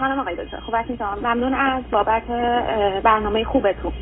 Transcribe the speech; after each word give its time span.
سلام 0.00 0.18
آقای 0.18 0.34
دکتر. 0.34 0.56
خوب 0.56 0.74
هستین 0.74 0.98
ممنون 1.22 1.54
از 1.54 1.82
بابت 1.90 2.22
برنامه 3.02 3.44
خوبتون. 3.44 3.92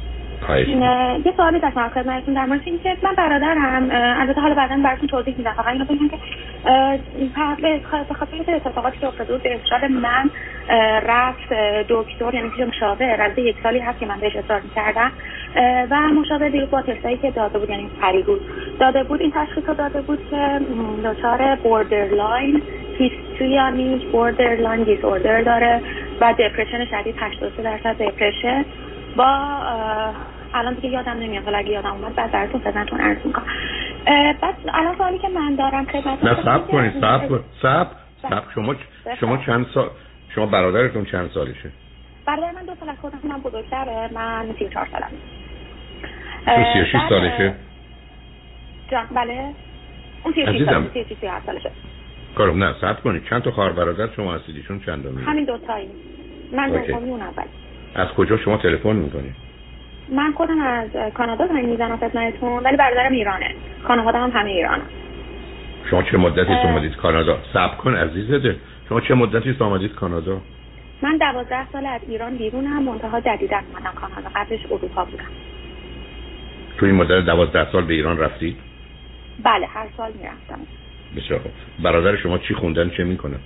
یه 1.24 1.32
سوالی 1.36 1.60
داشتم 1.60 1.88
خدمتتون 1.88 2.34
در 2.34 2.44
مورد 2.44 2.60
اینکه 2.64 2.96
من 3.02 3.14
برادرم 3.14 3.88
البته 3.92 4.40
حالا 4.40 4.54
بعدا 4.54 4.76
براتون 4.84 5.08
توضیح 5.08 5.34
میدم. 5.38 5.52
فقط 5.52 5.66
اینو 5.66 5.84
بگم 5.84 6.08
که 6.08 6.18
به 8.08 8.14
خاطر 8.14 8.34
اینکه 8.34 8.54
اتفاقاتی 8.54 8.98
که 8.98 9.06
افتاده 9.06 9.32
بود 9.32 9.42
به 9.42 9.54
اصرار 9.54 9.88
من 9.88 10.30
رفت 11.06 11.52
دکتر 11.88 12.34
یعنی 12.34 12.48
پیش 12.48 12.66
مشاور 12.66 13.22
از 13.22 13.38
یک 13.38 13.56
سالی 13.62 13.78
هست 13.78 13.98
که 13.98 14.06
من 14.06 14.20
بهش 14.20 14.36
اصرار 14.36 14.60
می‌کردم. 14.60 15.12
و 15.90 16.00
مشاور 16.00 16.48
دیگه 16.48 16.66
با 16.66 16.82
تستایی 16.82 17.16
که 17.16 17.30
داده 17.30 17.58
بود 17.58 17.70
یعنی 17.70 17.90
بود 18.26 18.40
داده 18.80 19.04
بود 19.04 19.20
این 19.20 19.32
تشخیص 19.34 19.64
رو 19.68 19.74
داده 19.74 20.00
بود 20.00 20.30
که 20.30 20.60
دچار 21.04 21.56
borderline 21.56 22.62
histrionic 22.98 24.02
borderline 24.06 24.82
disorder 24.82 25.42
داره 25.42 25.80
و 26.20 26.34
depression 26.38 26.84
شدید 26.84 27.14
83 27.18 27.62
درصد 27.62 28.02
depression 28.02 28.64
با 29.16 29.26
الان 30.54 30.74
دیگه 30.74 30.88
یادم 30.88 31.12
نمیاد 31.12 31.46
ولی 31.46 31.56
اگه 31.56 31.70
یادم 31.70 31.92
اومد 31.92 32.14
بعد 32.14 32.32
براتون 32.32 32.60
خدمتتون 32.60 33.00
عرض 33.00 33.26
می‌کنم. 33.26 33.46
بعد 34.40 34.54
الان 34.74 34.96
سوالی 34.96 35.18
که 35.18 35.28
من 35.28 35.54
دارم 35.54 35.84
خدمتتون 35.84 36.30
نه 36.30 36.42
صبر 36.42 36.58
کنید 36.58 36.92
صبر 37.00 37.40
صبر. 37.62 37.86
صبر. 38.22 38.42
شما 38.54 38.74
شما 39.20 39.36
چند 39.36 39.66
سال 39.74 39.90
شما 40.34 40.46
برادرتون 40.46 41.04
چند 41.04 41.30
سالشه؟ 41.30 41.70
برادر 42.26 42.50
من 42.52 42.64
دو 42.66 42.72
سال 42.80 42.88
از 42.88 42.96
خودم 43.00 43.18
من 43.24 43.40
بزرگتره. 43.40 44.08
من 44.14 44.46
34 44.58 44.88
سالم. 44.92 45.10
تو 46.46 46.64
36 46.74 47.08
سالشه؟ 47.08 47.54
جان 48.90 49.06
بله. 49.14 49.50
اون 50.24 50.34
36 50.34 51.28
سالشه. 51.46 51.70
کارم. 52.38 52.64
نه 52.64 52.74
صبر 52.80 53.00
کنید. 53.00 53.24
چند 53.30 53.42
تا 53.42 53.50
خواهر 53.50 53.72
برادر 53.72 54.08
شما 54.16 54.34
هستید؟ 54.34 54.56
ایشون 54.56 54.80
چند 54.86 55.06
همین 55.26 55.44
دو 55.44 55.58
تایی 55.58 55.88
من 56.52 56.70
دومی 56.70 57.10
اون 57.10 57.22
اول 57.22 57.44
از 57.94 58.08
کجا 58.08 58.36
شما 58.36 58.56
تلفن 58.56 58.96
می‌کنید 58.96 59.34
من 60.12 60.32
خودم 60.32 60.60
از 60.60 60.88
کانادا 61.14 61.46
زنگ 61.46 61.64
می‌زنم 61.64 61.96
خدمتتون 61.96 62.62
ولی 62.62 62.76
برادرم 62.76 63.12
ایرانه. 63.12 63.54
خانواده 63.82 64.18
هم 64.18 64.30
همه 64.30 64.50
ایرانه. 64.50 64.82
شما 65.90 66.02
چه 66.02 66.16
مدتی 66.16 66.52
اومدید 66.52 66.96
کانادا؟ 66.96 67.38
صبر 67.52 67.74
کن 67.74 67.94
عزیزته. 67.94 68.56
شما 68.88 69.00
چه 69.00 69.14
مدتی 69.14 69.56
اومدید 69.60 69.94
کانادا؟ 69.94 70.40
من 71.02 71.16
دوازده 71.16 71.70
سال 71.72 71.86
از 71.86 72.00
ایران 72.08 72.36
بیرونم 72.36 72.82
منتها 72.82 73.20
جدیدا 73.20 73.56
اومدم 73.56 73.92
کانادا. 73.94 74.28
قبلش 74.34 74.66
اروپا 74.66 75.04
بودم. 75.04 75.24
تو 76.78 76.86
این 76.86 76.94
مدت 76.94 77.24
دوازده 77.24 77.72
سال 77.72 77.84
به 77.84 77.94
ایران 77.94 78.18
رفتید؟ 78.18 78.56
بله 79.44 79.66
هر 79.66 79.86
سال 79.96 80.12
می‌رفتم. 80.12 80.58
بسیار 81.16 81.40
خوب. 81.40 81.52
برادر 81.82 82.16
شما 82.16 82.38
چی 82.38 82.54
خوندن 82.54 82.90
چه 82.90 83.04
می‌کنه 83.04 83.36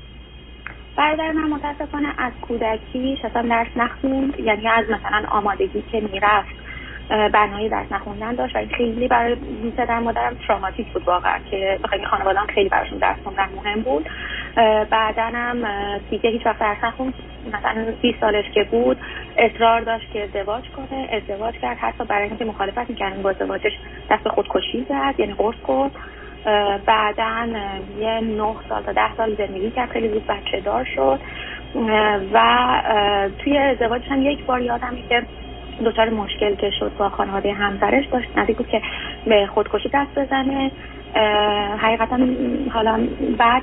برادر 0.97 1.33
من 1.33 1.51
متاسفانه 1.51 2.09
از 2.19 2.33
کودکی 2.41 3.19
اصلا 3.25 3.43
درس 3.43 3.77
نخوند 3.77 4.41
یعنی 4.41 4.69
از 4.69 4.85
مثلا 4.91 5.29
آمادگی 5.31 5.83
که 5.93 6.01
می‌رفت 6.13 6.63
برنامه 7.09 7.69
درس 7.69 7.93
نخوندن 7.93 8.35
داشت 8.35 8.57
و 8.57 8.59
خیلی 8.77 9.09
برای 9.09 9.37
پدر 9.77 9.99
مادرم 9.99 10.37
تراماتیک 10.49 10.87
بود 10.93 11.03
واقعا 11.03 11.39
که 11.51 11.79
بخاطر 11.85 12.05
خانواده‌ام 12.05 12.47
خیلی 12.47 12.69
براشون 12.69 12.99
درس 12.99 13.17
خوندن 13.25 13.49
مهم 13.57 13.81
بود. 13.81 14.09
بعدا 14.91 15.23
هم 15.23 15.65
دیگه 16.11 16.31
هیچ 16.31 16.47
وقت 16.47 16.59
درس 16.59 16.85
نخوند. 16.85 17.15
مثلا 17.53 17.85
20 18.03 18.21
سالش 18.21 18.45
که 18.55 18.65
بود 18.65 18.97
اصرار 19.39 19.81
داشت 19.81 20.13
که 20.13 20.23
ازدواج 20.23 20.65
کنه 20.77 21.09
ازدواج 21.13 21.55
کرد. 21.55 21.79
حتی 21.79 22.05
برای 22.05 22.29
اینکه 22.29 22.45
مخالفت 22.45 22.91
می‌کردن 22.91 23.23
با 23.23 23.31
ازدواجش 23.31 23.73
دست 24.11 24.29
خودکشی 24.29 24.87
زد 24.89 25.15
یعنی 25.19 25.35
قرص 25.35 25.57
خورد. 25.63 25.93
بعدا 26.87 27.47
یه 28.01 28.21
نه 28.21 28.55
سال 28.69 28.83
تا 28.83 28.93
ده 28.93 29.17
سال 29.17 29.35
زندگی 29.35 29.71
کرد 29.71 29.91
خیلی 29.91 30.09
زود 30.09 30.27
بچه 30.27 30.61
دار 30.61 30.85
شد. 30.85 31.21
و 32.33 32.43
توی 33.39 33.59
ازدواجش 33.59 34.09
هم 34.09 34.23
یک 34.23 34.45
بار 34.45 34.63
یادمه 34.63 35.03
که 35.09 35.23
دچار 35.85 36.11
مشکل 36.11 36.55
که 36.55 36.70
شد 36.70 36.93
با 36.98 37.09
خانواده 37.09 37.53
همسرش 37.53 38.07
داشت 38.07 38.29
نزدیک 38.37 38.57
بود 38.57 38.69
که 38.69 38.83
به 39.27 39.47
خودکشی 39.47 39.91
دست 39.95 40.19
بزنه. 40.19 40.70
حقیقتا 41.79 42.19
حالا 42.73 43.09
بعد 43.39 43.63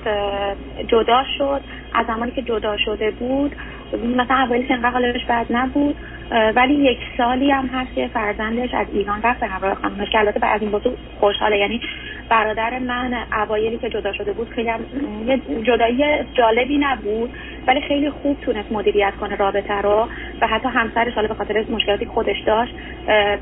جدا 0.88 1.24
شد. 1.38 1.62
از 1.94 2.06
زمانی 2.06 2.32
که 2.32 2.42
جدا 2.42 2.78
شده 2.78 3.12
بود 3.12 3.56
مثلا 3.94 4.36
اولیش 4.36 4.72
انقدر 4.72 4.90
حالش 4.90 5.26
بد 5.26 5.46
نبود. 5.50 5.96
ولی 6.32 6.74
یک 6.74 7.00
سالی 7.18 7.52
هم 7.52 7.66
هست 7.66 7.96
که 7.96 8.08
فرزندش 8.08 8.74
از 8.74 8.88
ایران 8.94 9.22
رفت 9.22 9.40
به 9.40 9.48
همراه 9.48 9.76
خانمش 9.76 10.10
که 10.10 10.20
البته 10.20 10.48
از 10.48 10.62
این 10.62 10.72
موضوع 10.72 10.94
خوشحاله. 11.20 11.58
یعنی 11.58 11.82
برادر 12.30 12.80
من 12.80 13.14
اوایلی 13.34 13.78
که 13.78 13.90
جدا 13.90 14.14
شده 14.14 14.34
بود 14.34 14.50
خیلی 14.50 14.70
هم 14.70 14.80
یه 15.28 15.42
جدایی 15.64 16.04
جالبی 16.34 16.78
نبود 16.78 17.30
ولی 17.68 17.82
خیلی 17.82 18.10
خوب 18.10 18.38
تونست 18.42 18.72
مدیریت 18.72 19.14
کنه 19.20 19.36
رابطه 19.36 19.74
رو 19.74 20.08
و 20.42 20.48
حتی 20.48 20.68
همسرش 20.68 21.14
حالا 21.14 21.28
به 21.28 21.34
خاطر 21.34 21.66
مشکلاتی 21.70 22.06
خودش 22.06 22.40
داشت 22.46 22.74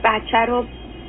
بچه 0.04 0.38
رو 0.38 0.66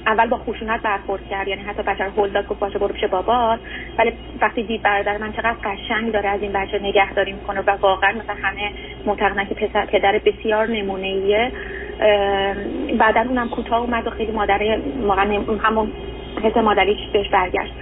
اول 0.06 0.26
با 0.26 0.36
خشونت 0.36 0.82
برخورد 0.82 1.28
کرد 1.30 1.48
یعنی 1.48 1.62
حتی 1.62 1.82
بچه 1.82 2.04
رو 2.04 2.24
هل 2.24 2.30
داد 2.30 2.48
گفت 2.48 2.60
باشه 2.60 2.78
برو 2.78 2.94
پیش 2.94 3.04
بابات. 3.04 3.58
ولی 3.98 4.12
وقتی 4.40 4.62
دید 4.62 4.82
برادر 4.82 5.18
من 5.18 5.32
چقدر 5.32 5.56
قشنگ 5.64 6.12
داره 6.12 6.28
از 6.28 6.42
این 6.42 6.52
بچه 6.52 6.78
نگهداری 6.78 7.32
می‌کنه 7.32 7.60
و 7.60 7.70
واقعا 7.80 8.12
مثلا 8.12 8.36
همه 8.42 8.72
معتقدن 9.06 9.44
که 9.44 9.54
پسر 9.54 9.86
پدر 9.86 10.18
بسیار 10.18 10.66
نمونه 10.66 11.06
ایه 11.06 11.52
بعدا 12.98 13.20
اونم 13.20 13.48
کوتاه 13.48 13.80
اومد 13.80 14.06
و 14.06 14.10
خیلی 14.10 14.32
مادر 14.32 14.62
همون 15.62 15.92
حس 16.42 16.56
مادریش 16.56 16.98
بهش 17.12 17.28
برگشت. 17.28 17.72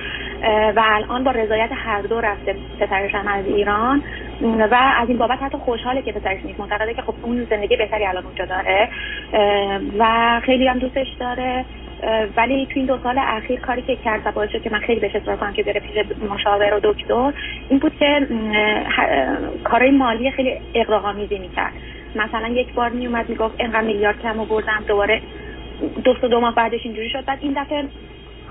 و 0.77 0.83
الان 0.85 1.25
با 1.25 1.31
رضایت 1.31 1.71
هر 1.73 2.03
دو 2.03 2.21
رفته 2.21 2.57
پسرش 2.81 3.15
هم 3.15 3.29
از 3.29 3.47
ایران. 3.47 4.03
و 4.43 4.75
از 4.97 5.09
این 5.09 5.19
بابت 5.19 5.43
حتی 5.43 5.59
خوشحاله 5.59 6.03
که 6.03 6.13
پسرش 6.13 6.45
نیست. 6.45 6.61
معتقده 6.61 6.95
که 6.95 7.03
خب 7.03 7.15
اون 7.23 7.47
زندگی 7.51 7.77
بهتری 7.77 8.07
الان 8.07 8.25
اونجا 8.25 8.45
داره. 8.45 8.89
و 9.99 10.41
خیلی 10.45 10.69
هم 10.69 10.79
دوستش 10.79 11.07
داره. 11.21 11.65
ولی 12.37 12.67
تو 12.67 12.73
این 12.75 12.87
دو 12.87 12.99
سال 13.03 13.19
اخیر 13.19 13.61
کاری 13.61 13.83
که 13.83 13.97
کرد 13.97 14.23
و 14.25 14.33
باعث 14.33 14.51
شد 14.51 14.63
که 14.63 14.71
من 14.71 14.79
خیلی 14.79 15.01
بهش 15.01 15.17
اصرار 15.17 15.37
کنم 15.37 15.53
که 15.53 15.63
بره 15.63 15.81
پیش 15.81 16.21
مشاور 16.31 16.75
و 16.75 16.81
دکتر 16.83 17.33
این 17.69 17.79
بود 17.79 17.93
که 17.99 18.27
کارهای 19.65 19.91
مالی 19.91 20.31
خیلی 20.31 20.61
اقراق‌آمیزی 20.75 21.39
می‌کرد. 21.39 21.73
مثلا 22.17 22.49
یک 22.49 22.73
بار 22.75 22.89
میومد 22.89 23.29
می‌گفت 23.29 23.55
اینقدر 23.61 23.81
میلیارد 23.81 24.23
کم 24.23 24.45
بردم 24.45 24.85
دوباره 24.89 25.23
دو 26.05 26.15
دو 26.15 26.41
ماه 26.41 26.55
بعدش 26.55 26.81
اینجوری 26.85 27.11
شد. 27.11 27.25
بعد 27.25 27.39
این 27.41 27.53
دفعه 27.57 27.85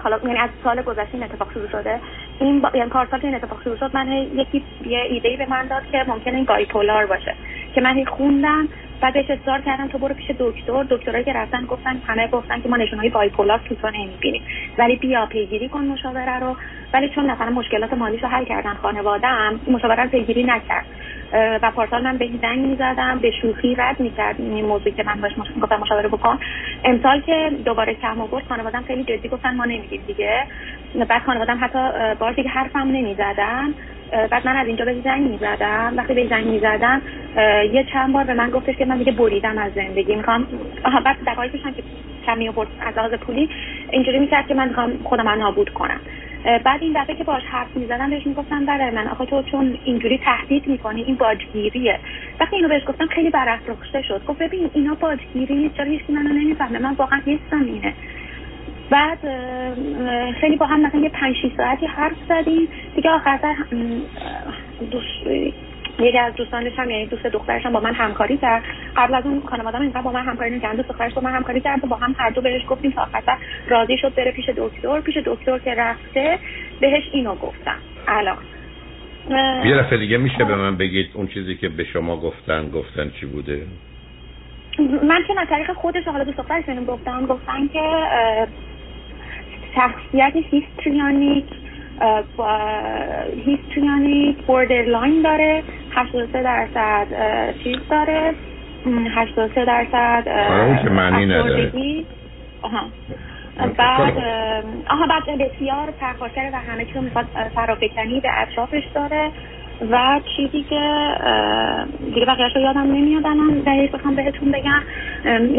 حالا 0.03 0.19
یعنی 0.23 0.37
از 0.37 0.49
سال 0.63 0.81
گذشته 0.81 1.09
این 1.13 1.23
اتفاق 1.23 1.53
شروع 1.53 1.69
شده. 1.69 1.99
این 2.39 2.61
با... 2.61 2.71
یعنی 2.73 2.89
پارسال 2.89 3.19
این 3.23 3.35
اتفاق 3.35 3.63
شروع 3.63 3.77
شد 3.77 3.91
من 3.93 4.07
یکی 4.11 4.63
یه 4.85 4.99
ایده 4.99 5.37
به 5.37 5.45
من 5.49 5.67
داد 5.67 5.83
که 5.91 6.05
ممکنه 6.07 6.35
این 6.35 6.45
بایپولار 6.45 7.05
باشه. 7.05 7.35
که 7.75 7.81
من 7.81 8.05
خوندم 8.05 8.67
بعد 9.01 9.13
بهش 9.13 9.29
اصرار 9.29 9.61
کردم 9.61 9.87
تو 9.87 9.97
برو 9.97 10.13
پیش 10.13 10.31
دکتر. 10.39 10.83
دکترایی 10.89 11.23
که 11.23 11.33
رفتن 11.33 11.65
گفتن 11.65 12.01
همه 12.07 12.27
گفتن 12.27 12.61
که 12.61 12.69
ما 12.69 12.77
نشونهای 12.77 13.09
بایپولار 13.09 13.59
تو 13.69 13.75
تو 13.75 13.89
نمی‌بینیم. 13.89 14.41
ولی 14.77 14.95
بیا 14.95 15.25
پیگیری 15.25 15.69
کن 15.69 15.81
مشاوره 15.81 16.39
رو. 16.39 16.55
ولی 16.93 17.09
چون 17.09 17.31
مثلا 17.31 17.49
مشکلات 17.49 17.93
مالیش 17.93 18.23
رو 18.23 18.29
حل 18.29 18.45
کردن 18.45 18.73
خانواده‌ام 18.73 19.61
مشاوره 19.67 20.03
رو 20.03 20.09
پیگیری 20.09 20.43
نکرد. 20.43 20.85
و 21.35 21.71
پارسال 21.71 22.03
من 22.03 22.17
به 22.17 22.29
زنگ 22.41 22.59
می‌زدم 22.59 23.19
به 23.19 23.31
شوخی 23.31 23.75
رد 23.75 23.99
می‌کرد 23.99 24.35
این 24.39 24.65
موضوعی 24.65 24.91
که 24.91 25.03
من 25.03 25.21
باش 25.21 25.31
گفتم 25.61 25.77
مشاوره 25.77 26.07
بکن. 26.07 26.39
امسال 26.83 27.21
که 27.21 27.51
دوباره 27.65 27.93
کم 27.93 28.21
آورد 28.21 28.43
خانوادم 28.49 28.83
خیلی 28.87 29.03
جدی 29.03 29.29
گفتن 29.29 29.55
ما 29.55 29.65
نمیگیم 29.65 30.01
دیگه. 30.07 30.47
بعد 31.07 31.21
خانوادم 31.21 31.57
حتی 31.61 31.79
بار 32.19 32.31
دیگه 32.31 32.49
حرفم 32.49 32.87
نمی‌زدن. 32.87 33.73
بعد 34.31 34.47
من 34.47 34.55
از 34.55 34.67
اینجا 34.67 34.85
به 34.85 35.01
زنگ 35.01 35.29
می‌زدم. 35.29 35.93
وقتی 35.97 36.13
به 36.13 36.27
زنگ 36.27 36.45
می‌زدم 36.45 37.01
یه 37.73 37.85
چند 37.93 38.13
بار 38.13 38.23
به 38.23 38.33
من 38.33 38.49
گفتش 38.49 38.75
که 38.75 38.85
من 38.85 38.97
دیگه 38.97 39.11
بریدم 39.11 39.57
از 39.57 39.71
زندگی. 39.73 40.15
می‌خوام 40.15 40.47
بعد 41.05 41.17
دقایقش 41.27 41.61
که 41.75 41.83
کمی 42.25 42.49
آورد 42.49 42.67
از 42.81 42.97
لحاظ 42.97 43.13
پولی 43.13 43.49
اینجوری 43.91 44.19
می‌کرد 44.19 44.47
که 44.47 44.53
من 44.53 44.67
می‌خوام 44.67 44.99
خودم 45.03 45.29
نابود 45.29 45.69
کنم. 45.69 45.99
بعد 46.45 46.83
این 46.83 46.93
دفعه 47.03 47.15
که 47.15 47.23
باش 47.23 47.43
حرف 47.43 47.77
می‌زدم 47.77 48.09
بهش 48.09 48.27
می‌گفتم 48.27 48.65
برای 48.65 48.91
من 48.91 49.07
آخه 49.07 49.25
تو 49.25 49.43
چون 49.43 49.77
اینجوری 49.85 50.17
تهدید 50.17 50.67
می‌کنی 50.67 51.03
این 51.03 51.15
باجگیریه 51.15 51.99
وقتی 52.39 52.55
اینو 52.55 52.67
بهش 52.67 52.81
گفتم 52.87 53.07
خیلی 53.07 53.29
برافروخته 53.29 54.01
شد. 54.01 54.25
گفت 54.27 54.39
ببین 54.39 54.69
اینا 54.73 54.93
باجگیری 54.93 55.71
چرا 55.77 55.85
هیچ 55.85 56.01
منو 56.09 56.29
نمی‌فهمه؟ 56.33 56.79
من 56.79 56.93
واقعا 56.93 57.19
حسم 57.19 57.63
اینه 57.65 57.93
بعد 58.89 59.19
خیلی 60.41 60.55
با 60.55 60.65
هم 60.65 60.81
مثلا 60.81 61.01
یه 61.01 61.09
پنج 61.09 61.35
ساعتی 61.57 61.85
حرف 61.85 62.17
زدیم. 62.29 62.67
دیگه 62.95 63.09
آخر 63.09 63.39
سر 63.41 63.55
یکی 65.99 66.17
از 66.17 66.35
دوستانش 66.35 66.73
هم 66.77 66.89
یعنی 66.89 67.05
دوست 67.05 67.23
دخترش 67.23 67.65
هم 67.65 67.73
با 67.73 67.79
من 67.79 67.93
همکاری 67.93 68.37
کرد. 68.37 68.63
قبل 68.95 69.15
از 69.15 69.25
اون 69.25 69.41
خانواده‌ام 69.45 69.81
اینقدر 69.81 70.01
با 70.01 70.11
من 70.11 70.25
همکاری 70.25 70.55
نکردن 70.55 70.75
دوست 70.75 70.89
دخترش 70.89 71.13
با 71.13 71.21
من 71.21 71.31
همکاری 71.31 71.61
کرد 71.61 71.81
با 71.81 71.95
هم 71.95 72.15
هر 72.17 72.29
دو 72.29 72.41
بهش 72.41 72.61
گفتیم 72.69 72.91
تا 72.91 73.01
آخر 73.01 73.37
راضی 73.67 73.97
شد 73.97 74.15
بره 74.15 74.31
پیش 74.31 74.49
دکتر. 74.57 75.01
پیش 75.01 75.17
دکتر 75.25 75.57
که 75.57 75.75
رفته 75.75 76.39
بهش 76.79 77.03
اینو 77.11 77.35
گفتم. 77.35 77.77
الان. 78.07 78.37
یه 79.65 79.77
دفعه 79.77 79.97
دیگه 79.97 80.17
میشه 80.17 80.43
به 80.43 80.55
من 80.55 80.77
بگید 80.77 81.09
اون 81.13 81.27
چیزی 81.27 81.55
که 81.55 81.69
به 81.69 81.83
شما 81.83 82.17
گفتن 82.17 82.69
گفتن 82.69 83.11
چی 83.19 83.25
بوده؟ 83.25 83.61
من 84.79 85.23
که 85.27 85.41
از 85.41 85.47
طریق 85.47 85.73
خودش 85.73 86.03
حالا 86.03 86.23
دوست 86.23 86.37
دخترش 86.37 86.63
گفتم 86.87 87.25
گفتن 87.25 87.67
که 87.73 87.81
شخصیت 89.75 90.33
histrionic 90.35 91.45
histrionic 93.45 94.37
borderline 94.37 95.21
داره. 95.21 95.63
83 95.95 96.43
درصد 96.43 97.07
چیز 97.63 97.77
داره. 97.89 98.33
83 99.15 99.65
درصد 99.65 100.23
اون 100.67 100.83
که 100.83 100.89
معنی 100.89 101.25
نداره؟ 101.25 101.71
آها. 102.61 102.81
بعد 103.77 104.13
آها 104.89 105.07
بعد 105.07 105.37
بسیار 105.37 105.91
پرخاشگر 105.99 106.49
و 106.53 106.71
همه 106.71 106.85
چیز 106.85 106.97
می‌خواد 106.97 107.25
فرافکنی 107.55 108.19
به 108.19 108.29
اطرافش 108.41 108.83
داره. 108.95 109.31
و 109.91 110.19
چیزی 110.35 110.63
که 110.69 111.13
دیگه 112.05 112.25
بقیهش 112.25 112.55
رو 112.55 112.61
یادم 112.61 112.81
نمیاد 112.81 113.25
الان 113.25 113.49
دقیق 113.65 113.91
بخوام 113.91 114.15
بهتون 114.15 114.51
بگم. 114.51 114.81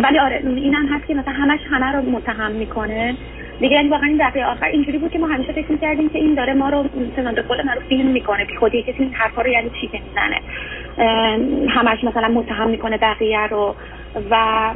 ولی 0.03 0.19
آره 0.19 0.43
اینم 0.45 0.87
هست 0.87 1.07
که 1.07 1.15
مثلا 1.15 1.33
همش 1.33 1.61
همه 1.71 1.93
رو 1.93 2.11
متهم 2.11 2.51
می‌کنه. 2.51 3.15
دیگه 3.61 3.89
واقعا 3.91 4.09
این 4.09 4.29
دفعه 4.29 4.47
آخر 4.47 4.67
اینجوری 4.67 4.99
بود 4.99 5.11
که 5.11 5.19
ما 5.19 5.27
همیشه 5.27 5.53
فکر 5.53 5.73
می‌کردیم 5.73 6.09
که 6.09 6.19
این 6.19 6.35
داره 6.35 6.55
ما 6.55 6.69
رو 6.69 6.85
مثلا 7.13 7.33
به 7.33 7.43
قول 7.43 7.59
رو 7.59 7.81
فیلم 7.89 8.11
می‌کنه 8.11 8.45
بی 8.45 8.57
خودی 8.57 8.83
کسی 8.83 8.97
این 8.99 9.15
حرفا 9.15 9.43
رو 9.43 9.49
یعنی 9.49 9.71
چی 9.81 9.87
که 9.87 10.01
می‌زنه 10.09 10.41
همش 11.69 12.05
مثلا 12.05 12.29
متهم 12.29 12.71
می‌کنه 12.71 12.99
بقیه 12.99 13.47
رو 13.47 13.75
و 14.31 14.71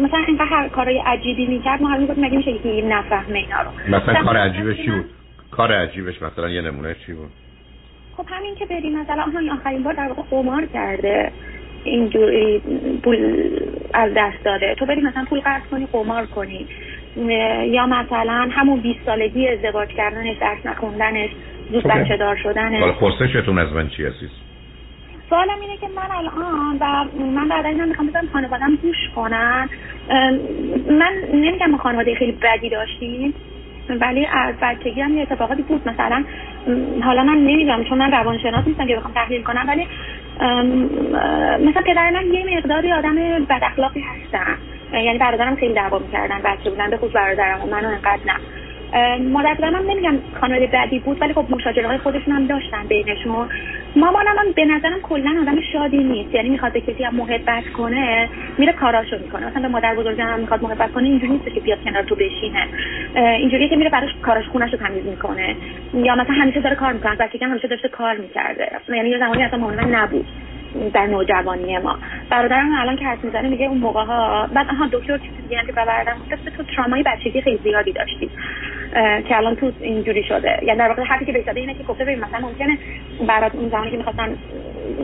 مثلا 0.00 0.24
اینقدر 0.26 0.44
هر 0.44 0.68
کارای 0.68 0.98
عجیبی 0.98 1.46
می‌کرد 1.46 1.82
ما 1.82 1.88
همین 1.88 2.06
بود 2.06 2.20
مگه 2.20 2.36
میشه 2.36 2.50
یکی 2.50 2.82
نفهمه 2.82 3.38
اینا 3.38 3.62
رو. 3.62 3.96
مثلا 3.96 4.22
کار 4.24 4.36
عجیبش 4.36 4.76
چی 4.76 4.90
بود؟ 4.90 5.04
کار 5.50 5.72
عجیبش 5.72 6.22
مثلا 6.22 6.48
یه 6.48 6.60
نمونه 6.60 6.96
چی 7.06 7.12
بود؟ 7.12 7.30
خب 8.16 8.24
همین 8.30 8.54
که 8.54 8.66
بریم 8.66 8.98
مثلا 8.98 9.22
آها 9.22 9.54
آخرین 9.54 9.82
بار 9.82 9.92
در 9.92 10.08
واقع 10.08 10.22
قمار 10.30 10.66
کرده. 10.66 11.32
اینجوری 11.84 12.62
پول 13.02 13.18
از 13.94 14.12
دست 14.16 14.44
داده. 14.44 14.74
تو 14.74 14.86
بری 14.86 15.00
مثلا 15.00 15.24
پول 15.24 15.40
قرض 15.40 15.62
کنی 15.70 15.88
قمار 15.92 16.26
کنی. 16.26 16.66
یا 17.66 17.86
مثلا 17.86 18.48
همون 18.52 18.80
20 18.80 18.98
سالگی 19.06 19.48
ازدواج 19.48 19.88
کردنش 19.88 20.36
درس 20.40 20.66
نخوندنش 20.66 21.30
زود 21.72 21.82
خب، 21.82 22.00
بچه 22.00 22.16
دار 22.16 22.36
شدنش. 22.36 22.80
حالا 22.80 22.92
پرسشتون 22.92 23.58
از 23.58 23.72
من 23.72 23.88
چی 23.88 24.04
هستید 24.04 24.30
سوالم 25.30 25.60
اینه 25.60 25.76
که 25.76 25.86
من 25.96 26.16
الان 26.16 26.76
و 26.80 27.04
من 27.24 27.48
بعد 27.48 27.66
این 27.66 27.84
می‌خوام 27.84 28.08
بزنم 28.08 28.28
خانوادم 28.32 28.78
گوش 28.82 28.96
کنن. 29.16 29.68
من 30.90 31.12
نمیگم 31.34 31.76
خانواده 31.76 32.14
خیلی 32.14 32.32
بدی 32.32 32.68
داشتیم 32.68 33.34
ولی 34.00 34.26
از 34.26 34.54
بچگی 34.62 35.00
هم 35.00 35.16
یه 35.16 35.22
اتفاقاتی 35.22 35.62
بود. 35.62 35.88
مثلا 35.88 36.24
حالا 37.02 37.24
من 37.24 37.36
نمی‌دونم 37.36 37.84
چون 37.84 37.98
من 37.98 38.12
روانشناس 38.12 38.66
نیستم 38.66 38.86
که 38.86 38.96
بخوام 38.96 39.14
تحلیل 39.14 39.42
کنم 39.42 39.64
ولی 39.68 39.86
مثلا 41.68 41.82
پدر 41.82 42.10
من 42.10 42.34
یه 42.34 42.56
مقداری 42.56 42.92
آدم 42.92 43.14
بد 43.44 43.60
اخلاقی 43.62 44.00
هستن. 44.00 44.58
یعنی 44.92 45.18
برادرم 45.18 45.56
خیلی 45.56 45.74
دعوا 45.74 45.98
می‌کردن 45.98 46.40
بچه 46.44 46.70
بودن 46.70 46.90
به 46.90 46.96
خود 46.96 47.12
برادرم 47.12 47.62
و 47.62 47.66
منو 47.66 47.88
انقدر 47.88 48.20
نه. 48.26 48.36
مادر 49.18 49.54
پدرم 49.54 49.90
نمیگم 49.90 50.18
خانواده 50.40 50.66
بعدی 50.66 50.98
بود 50.98 51.22
ولی 51.22 51.32
خب 51.34 51.46
مشاجره 51.50 51.88
های 51.88 51.98
خودشون 51.98 52.34
هم 52.34 52.46
داشتن 52.46 52.86
بینشون. 52.88 53.48
مامانم 53.96 54.38
هم 54.38 54.52
به 54.52 54.64
نظرم 54.64 55.00
کلا 55.02 55.38
آدم 55.42 55.60
شادی 55.72 55.98
نیست 55.98 56.34
یعنی 56.34 56.48
می‌خواد 56.48 56.72
به 56.72 56.80
کسی 56.80 57.04
هم 57.04 57.14
محبت 57.14 57.64
کنه 57.76 58.28
میره 58.58 58.72
کاراشو 58.72 59.18
می‌کنه. 59.18 59.46
مثلا 59.46 59.62
به 59.62 59.68
مادر 59.68 59.94
بزرگم 59.94 60.26
هم 60.26 60.40
می‌خواد 60.40 60.62
محبت 60.62 60.92
کنه 60.92 61.04
اینجوری 61.08 61.32
نیست 61.32 61.54
که 61.54 61.60
بیاد 61.60 61.82
کنار 61.84 62.02
تو 62.02 62.14
بشینه. 62.14 62.66
اینجوریه 63.16 63.68
که 63.68 63.76
میره 63.76 63.90
براش 63.90 64.10
کاراش 64.22 64.44
خونش 64.46 64.72
رو 64.72 64.78
تمیز 64.78 65.06
می‌کنه. 65.06 65.56
یا 65.94 66.14
مثلا 66.14 66.34
همیشه 66.34 66.60
داره 66.60 66.76
کار 66.76 66.92
می‌کنه 66.92 67.16
بچگی 67.16 67.44
همیشه 67.44 67.68
داشته 67.68 67.88
کار 67.88 68.16
می‌کرده. 68.16 68.70
یعنی 68.88 69.08
یه 69.08 69.18
زمانی 69.18 69.42
اصلا 69.42 69.58
مامان 69.58 69.94
نبود. 69.94 70.26
در 70.94 71.06
نوجوانی 71.06 71.78
ما. 71.78 71.98
برادرم 72.30 72.74
الان 72.80 72.96
که 72.96 73.04
حرف 73.04 73.24
می‌زنه 73.24 73.48
میگه 73.48 73.66
اون 73.66 73.78
موقع 73.78 74.04
ها 74.04 74.48
بعد 74.54 74.68
آها 74.70 74.88
دکتر 74.92 75.18
چیزی 75.18 75.42
دیگه 75.42 75.62
که 75.66 75.72
بردم 75.72 76.16
گفته 76.32 76.50
تو 76.50 76.62
ترامای 76.62 77.02
بچگی 77.02 77.40
خیلی 77.40 77.58
زیادی 77.62 77.92
داشتی 77.92 78.30
که 79.28 79.36
الان 79.36 79.56
تو 79.56 79.72
اینجوری 79.80 80.24
شده. 80.24 80.58
یعنی 80.62 80.78
در 80.78 80.88
واقع 80.88 81.02
حرفی 81.02 81.24
که 81.24 81.32
بهش 81.32 81.48
اینه 81.56 81.74
که 81.74 81.82
گفته 81.82 82.04
ببین 82.04 82.20
مثلا 82.20 82.40
ممکنه 82.40 82.78
برات 83.28 83.54
اون 83.54 83.68
زمانی 83.68 83.90
که 83.90 83.96
می‌خواستن 83.96 84.36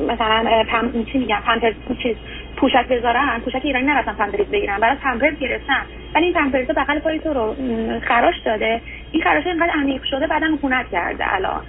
مثلا 0.09 0.65
پم 0.69 1.05
چی 1.05 1.19
میگن 1.19 1.41
پمپرز 1.47 1.75
چیز 2.03 2.17
پوشک 2.57 2.89
بذارن 2.89 3.41
پوشک 3.45 3.61
ایرانی 3.65 3.87
نرفتن 3.87 4.13
پمپرز 4.13 4.47
بگیرن 4.47 4.79
برات 4.81 4.99
پمپرز 4.99 5.39
گرفتن. 5.39 5.83
ولی 6.15 6.25
این 6.25 6.35
پمپرز 6.35 6.67
بغل 6.67 6.99
پای 6.99 7.19
تو 7.19 7.33
رو 7.33 7.55
خراش 8.01 8.35
داده. 8.45 8.81
این 9.13 9.23
خراش 9.23 9.47
اینقدر 9.47 9.71
عمیق 9.71 10.03
شده 10.05 10.27
بعدم 10.27 10.55
عفونت 10.55 10.91
کرده 10.93 11.35
الان. 11.35 11.61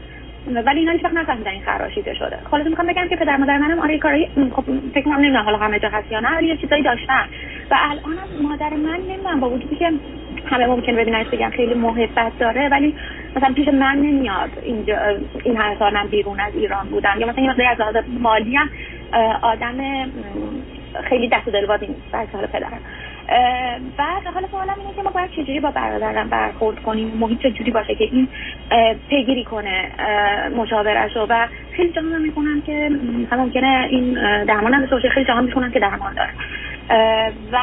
ولی 0.48 0.80
اینا 0.80 0.92
هیچ 0.92 1.04
وقت 1.04 1.14
نفهمیدن 1.14 1.52
این 1.52 1.62
خراشیده 1.62 2.14
شده. 2.14 2.38
حالا 2.52 2.64
می‌خوام 2.64 2.88
بگم 2.88 3.08
که 3.08 3.16
پدر 3.16 3.38
مادر 3.38 3.58
منم 3.58 3.80
آره 3.80 3.98
کاری 3.98 4.30
خب 4.56 4.64
فکر 4.94 5.04
کنم 5.04 5.18
نمی‌دونم 5.18 5.46
حالا 5.46 5.58
همه 5.58 5.80
جا 5.80 5.90
هست 5.90 6.12
یا 6.12 6.20
نه 6.20 6.36
ولی 6.36 6.48
یه 6.48 6.58
چیزایی 6.58 6.84
داشتن. 6.84 7.26
و 7.72 7.78
الان 7.80 8.18
مادر 8.42 8.70
من 8.70 9.00
نمی‌دونم 9.10 9.40
با 9.40 9.50
وجودی 9.50 9.76
که 9.76 9.92
همه 10.46 10.66
ممکن 10.66 10.96
ببیننش 10.96 11.28
بگن 11.28 11.50
خیلی 11.50 11.74
محبت 11.74 12.40
داره 12.40 12.70
ولی 12.70 12.96
مثلا 13.36 13.54
پیش 13.54 13.68
من 13.68 13.96
نمیاد 13.96 14.50
اینجا 14.64 14.98
این 15.44 15.58
هر 15.58 15.76
سال 15.80 15.94
من 15.94 16.08
بیرون 16.08 16.40
از 16.40 16.56
ایران 16.56 16.88
بودم. 16.88 17.16
یا 17.20 17.28
مثلا 17.28 17.54
این 17.54 17.68
از 17.68 18.04
مالی 18.20 18.56
هم 18.56 18.70
آدم 19.42 19.76
خیلی 21.04 21.30
دست 21.30 21.48
و 21.48 21.52
دلبازی 21.52 21.88
نیست. 21.88 22.12
در 22.12 22.26
حال 22.34 22.46
پدرم. 22.46 22.80
بعد 23.98 24.28
حالا 24.34 24.48
سوالم 24.52 24.76
اینه 24.80 24.94
که 24.96 25.02
ما 25.02 25.10
باید 25.10 25.32
چجوری 25.32 25.60
با 25.60 25.72
برادرم 25.72 26.30
برخورد 26.30 26.84
کنیم؟ 26.84 27.08
محیط 27.08 27.40
چجوری 27.40 27.72
باشه 27.72 27.96
که 27.96 28.04
این 28.04 28.28
پیگیری 29.10 29.44
کنه 29.44 29.92
مشاورش 30.58 31.18
و 31.18 31.48
خیلی 31.72 31.92
جاها 31.92 32.18
می‌کنم 32.18 32.62
که 32.62 32.92
ممکنه 33.32 33.88
این 33.90 34.14
درمان 34.44 34.74
هم 34.74 35.00
خیلی 35.10 35.26
جاها 35.26 35.42
می‌کنم 35.42 35.72
که 35.72 35.80
درمان 35.80 36.14
داره. 36.14 36.32
و 37.52 37.58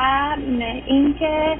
اینکه 0.87 1.57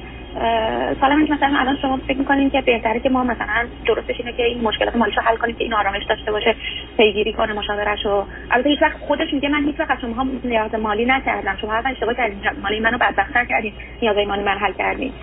من 1.01 1.27
که 1.27 1.33
مثلا 1.33 1.59
الان 1.59 1.77
شما 1.81 1.97
فکر 1.97 2.17
می‌کنین 2.17 2.49
که 2.49 2.61
بهتره 2.61 2.99
که 2.99 3.09
ما 3.09 3.23
مثلا 3.23 3.67
درستش 3.87 4.19
اینه 4.19 4.33
که 4.33 4.43
این 4.43 4.61
مشکلات 4.61 4.95
مالیش 4.95 5.17
رو 5.17 5.23
حل 5.23 5.35
کنیم 5.35 5.55
که 5.55 5.63
این 5.63 5.73
آرامش 5.73 6.03
داشته 6.03 6.31
باشه 6.31 6.55
پیگیری 6.97 7.33
کنه 7.33 7.53
مشاورش 7.53 8.05
رو 8.05 8.25
البته 8.51 8.69
هیچ 8.69 8.81
وقت 8.81 8.97
خودش 8.97 9.33
میگه 9.33 9.49
من 9.49 9.63
هیچ 9.63 9.79
وقت 9.79 9.99
شما 10.01 10.27
نیاز 10.43 10.75
مالی 10.75 11.05
نکردم. 11.05 11.57
شما 11.61 11.71
هر 11.71 11.91
اشتباه 11.91 12.13
کردین 12.13 12.39
مالی 12.61 12.79
منو 12.79 12.97
بدبختتر 12.97 13.45
کردین 13.45 13.73
نیازهای 14.01 14.25
مالی 14.25 14.43
من 14.43 14.57
حل 14.57 14.73
کردین. 14.73 15.13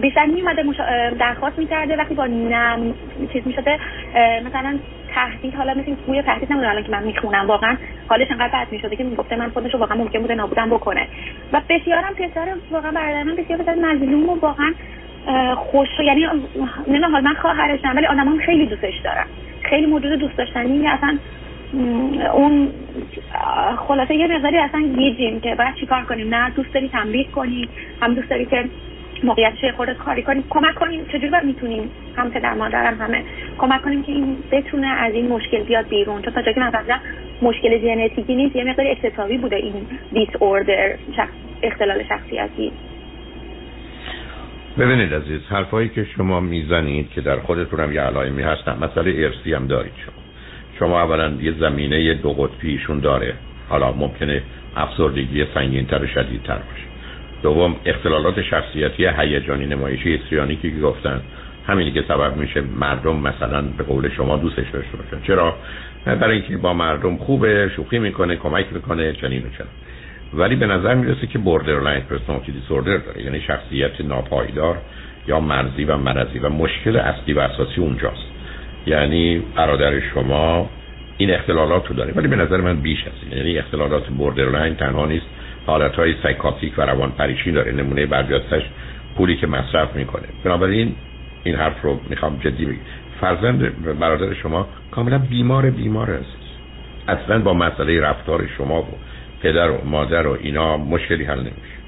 بیشتر 0.00 0.26
میومده. 0.26 0.62
درخواست 1.18 1.58
می‌کرده 1.58 1.96
وقتی 1.96 2.14
با 2.14 2.26
نم 2.26 2.94
چیز 3.32 3.46
می‌شده 3.46 3.78
مثلا 4.46 4.78
تهدید 5.14 5.54
حالا 5.54 5.74
مثل 5.74 5.94
بوی 6.06 6.22
تهدید 6.22 6.52
نمی‌دونم 6.52 6.70
الان 6.70 6.84
که 6.84 6.92
من 6.92 7.02
می‌خونم 7.02 7.46
واقعا 7.46 7.76
حالش 8.08 8.30
انقدر 8.30 8.48
بد 8.48 8.66
می‌شده 8.70 8.96
که 8.96 9.04
می‌گفته 9.04 9.36
من 9.36 9.50
خودش 9.50 9.74
رو 9.74 9.80
واقعا 9.80 9.98
ممکن 9.98 10.18
بوده 10.18 10.34
نابودم 10.34 10.70
بکنه 10.70 11.06
و 11.52 11.60
بسیارم 11.68 12.14
پسر 12.14 12.54
واقعا 12.70 12.90
برادر 12.90 13.22
من 13.22 13.36
بسیار 13.36 13.58
پسر 13.58 13.74
مظلوم 13.74 14.28
و 14.28 14.34
واقعا 14.34 14.72
خوش 15.56 15.88
یعنی 16.06 16.26
نمی‌دونم 16.86 17.12
حال 17.12 17.24
من 17.24 17.34
خواهرشم 17.34 17.96
ولی 17.96 18.06
آدم 18.06 18.38
خیلی 18.38 18.66
دوستش 18.66 18.94
دارم 19.04 19.26
خیلی 19.62 19.86
موجود 19.86 20.18
دوست 20.18 20.36
داشتنی 20.36 20.88
اصلا 20.88 21.18
اون 22.32 22.68
خلاصه 23.88 24.14
یه 24.14 24.26
نظری 24.26 24.58
اصلا 24.58 24.80
گیجیم 24.80 25.40
که 25.40 25.54
باید 25.54 25.74
چیکار 25.74 26.04
کنیم 26.04 26.34
نه 26.34 26.50
دوست 26.50 26.74
داری 26.74 26.88
تنبیه 26.88 27.24
کنی 27.24 27.68
هم 28.02 28.14
دوست 28.14 28.30
داری 28.30 28.46
که 28.46 28.64
موقعیت 29.24 29.52
چه 29.60 29.72
خورده 29.72 29.94
کاری 29.94 30.22
کنیم. 30.22 30.44
کمک 30.50 30.74
کنیم. 30.74 31.04
چجوری 31.04 31.28
باید 31.28 31.44
می‌تونیم؟ 31.44 31.90
هم 32.16 32.30
پدر 32.30 32.54
مادرم 32.54 32.98
همه. 32.98 33.24
کمک 33.58 33.82
کنیم 33.82 34.02
که 34.02 34.12
این 34.12 34.36
بتونه 34.52 34.86
از 34.86 35.14
این 35.14 35.28
مشکل 35.28 35.62
بیاد 35.62 35.88
بیرون. 35.88 36.22
چون 36.22 36.32
تا 36.32 36.42
جایی 36.42 36.54
که 36.54 36.60
من 36.60 36.72
مشکل 37.42 37.78
ژنتیکی 37.78 38.34
نیست 38.34 38.56
یه 38.56 38.64
مقدار 38.64 38.86
اکتسابی 38.86 39.38
بوده 39.38 39.56
این 39.56 39.86
دیس 40.12 40.28
اوردر 40.38 40.94
شخص 41.16 41.32
اختلال 41.62 42.02
شخصیتی. 42.08 42.72
ببینید 44.78 45.14
عزیز 45.14 45.40
حرفایی 45.48 45.88
که 45.88 46.04
شما 46.04 46.40
می‌زنید 46.40 47.10
که 47.10 47.20
در 47.20 47.36
خودتون 47.36 47.80
هم 47.80 47.92
یه 47.92 48.00
علائمی 48.00 48.42
هستن 48.42 48.78
مسئله 48.80 49.24
ارسی 49.24 49.54
هم 49.54 49.66
دارید 49.66 49.92
شما. 50.04 50.14
شما 50.78 51.02
اولا 51.02 51.32
یه 51.40 51.52
زمینه 51.52 52.14
دو 52.14 52.32
قطبیشون 52.32 53.00
داره. 53.00 53.34
حالا 53.68 53.92
ممکنه 53.92 54.42
افسردگی 54.76 55.46
سنگینتر 55.54 56.02
و 56.02 56.06
شدیدتر 56.06 56.54
باشه. 56.54 56.91
دوم 57.42 57.76
اختلالات 57.84 58.42
شخصیتی 58.42 59.06
هیجانی 59.06 59.66
نمایشی 59.66 60.14
استریانی 60.14 60.56
که 60.56 60.70
گفتن 60.70 61.20
همینی 61.66 61.92
که 61.92 62.04
سبب 62.08 62.36
میشه 62.36 62.60
مردم 62.60 63.16
مثلا 63.16 63.62
به 63.62 63.84
قول 63.84 64.08
شما 64.08 64.36
دوستش 64.36 64.70
داشته 64.72 64.96
باشن. 64.96 65.26
چرا؟ 65.26 65.54
برای 66.04 66.36
اینکه 66.36 66.56
با 66.56 66.74
مردم 66.74 67.16
خوبه 67.16 67.70
شوخی 67.76 67.98
می‌کنه 67.98 68.36
کمک 68.36 68.66
می‌کنه 68.72 69.12
چنین 69.12 69.38
و 69.38 69.48
چنین. 69.58 69.70
ولی 70.34 70.56
به 70.56 70.66
نظر 70.66 70.94
می‌رسه 70.94 71.26
که 71.26 71.38
borderline 71.38 72.00
personality 72.00 72.52
disorder 72.52 72.96
داره. 72.96 73.22
یعنی 73.24 73.40
شخصیت 73.40 74.00
ناپایدار 74.00 74.78
یا 75.28 75.40
مرزی 75.40 75.84
و 75.84 75.96
مرزی 75.96 76.38
و 76.38 76.48
مشکل 76.48 76.96
اصلی 76.96 77.34
و 77.34 77.38
اساسی 77.38 77.80
اونجاست. 77.80 78.26
یعنی 78.86 79.42
برادر 79.56 80.00
شما 80.00 80.70
این 81.18 81.30
اختلالات 81.30 81.88
رو 81.88 81.94
داره. 81.94 82.12
ولی 82.12 82.28
به 82.28 82.36
نظر 82.36 82.56
من 82.56 82.76
بیش 82.76 82.98
از 83.06 83.38
یعنی 83.38 83.58
اختلالات 83.58 84.06
borderline 84.06 84.74
تنها 84.74 85.06
نیست. 85.06 85.26
حالت 85.66 85.94
های 85.94 86.14
psychotic 86.22 86.78
و 86.78 86.82
روان 86.82 87.10
پریشی 87.10 87.52
داره 87.52 87.72
نمونه 87.72 88.06
برجسته‌ش 88.06 88.62
گلی 89.16 89.36
که 89.36 89.46
مصرف 89.46 89.96
می‌کنه. 89.96 90.24
بنابراین 90.44 90.94
این 91.44 91.54
حرف 91.54 91.82
رو 91.82 92.00
می‌خوام 92.08 92.40
جدی 92.44 92.64
بگم. 92.64 92.76
فرزند 93.20 93.84
برادر 93.98 94.34
شما 94.34 94.68
کاملا 94.90 95.18
بیمار 95.18 95.70
بیمار 95.70 96.10
است 96.10 96.36
اصلا 97.08 97.38
با 97.38 97.54
مسئله 97.54 98.00
رفتار 98.00 98.48
شما 98.58 98.82
و 98.82 98.86
پدر 99.42 99.70
و 99.70 99.84
مادر 99.84 100.26
و 100.26 100.38
اینا 100.40 100.76
مشکلی 100.76 101.24
حل 101.24 101.38
نمیشه. 101.38 101.82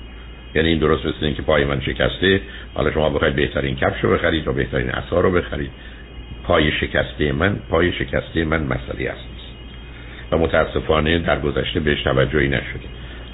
یعنی 0.55 0.69
این 0.69 0.79
درست 0.79 1.07
مثل 1.07 1.33
که 1.33 1.43
پای 1.43 1.65
من 1.65 1.81
شکسته 1.81 2.41
حالا 2.75 2.91
شما 2.93 3.11
بخواید 3.11 3.37
بهترین 3.37 3.77
کفش 3.77 4.05
رو 4.05 4.15
بخرید 4.15 4.49
و 4.49 4.53
بهترین 4.53 4.91
عصا 4.91 5.21
رو 5.21 5.31
بخرید. 5.31 5.71
پای 6.45 6.73
شکسته 6.73 7.33
من 7.33 7.57
پای 7.71 7.93
شکسته 7.93 8.45
من 8.45 8.63
مسئله 8.63 9.11
است. 9.11 9.29
و 10.33 10.39
متاسفانه 10.39 11.19
در 11.19 11.41
گذشته 11.41 11.81
بهش 11.81 12.03
توجهی 12.03 12.49
نشده. 12.49 12.89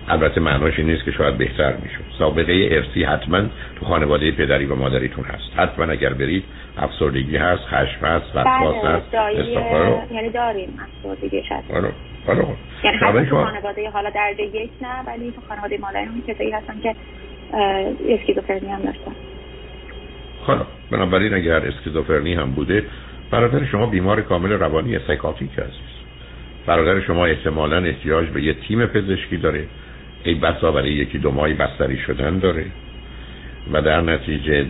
البته 0.09 0.41
معناش 0.41 0.79
این 0.79 0.91
نیست 0.91 1.05
که 1.05 1.11
شاید 1.11 1.39
بهتر 1.39 1.77
می‌شد. 1.77 2.05
سابقه 2.19 2.69
ارسی 2.71 3.05
حتما 3.05 3.41
تو 3.77 3.87
خانواده 3.87 4.31
پدری 4.31 4.67
و 4.67 4.75
مادریتون 4.75 5.25
هست. 5.25 5.53
حتما 5.57 5.85
اگر 5.85 6.13
برید 6.13 6.45
افسردگی 6.79 7.37
هست 7.37 7.63
خشم 7.63 8.07
هست 8.07 8.27
وسواس 8.35 8.85
بله 8.85 8.91
هست. 8.91 10.13
یعنی 10.13 10.31
داریم 10.31 10.79
افسردگی 11.05 11.41
هست 11.51 11.71
حالا 11.71 11.89
حالا 12.27 12.45
یعنی 12.85 12.99
بنابراین 12.99 13.25
حتی 13.25 13.31
تو 13.31 13.37
شما- 13.37 13.45
خانواده 13.45 13.91
حالا 13.91 14.11
درجه 14.11 14.43
یک 14.43 14.71
نه 14.81 15.03
ولی 15.07 15.31
تو 15.31 15.41
خانواده 15.49 15.79
مادرمون 15.79 16.23
کسایی 16.29 16.51
هستن 16.51 16.81
که 16.83 16.95
اسکیزوفرنی 18.09 18.69
هم 18.69 18.83
داشتن. 18.83 19.13
خب 20.47 20.57
بنابراین 20.91 21.35
اگر 21.35 21.67
اسکیزوفرنی 21.67 22.35
هم 22.35 22.51
بوده 22.51 22.85
برادر 23.31 23.65
شما 23.65 23.87
بیمار 23.87 24.21
کامل 24.21 24.53
روانی 24.53 24.99
سایکاتیک 24.99 25.51
هست. 25.59 25.81
برادر 26.67 27.01
شما 27.01 27.27
احتمالا 27.27 27.77
احتیاج 27.77 28.29
به 28.29 28.43
یه 28.43 28.55
تیم 28.55 28.87
پزشکی 28.87 29.37
داره. 29.37 29.65
ای 30.25 30.35
بسا 30.35 30.73
برای 30.73 30.93
یکی 30.93 31.19
دو 31.19 31.31
ماهی 31.31 31.55
بستری 31.55 31.99
شدن 31.99 32.39
داره 32.39 32.67
و 33.73 33.83
در 33.83 34.01
نتیجه 34.01 34.67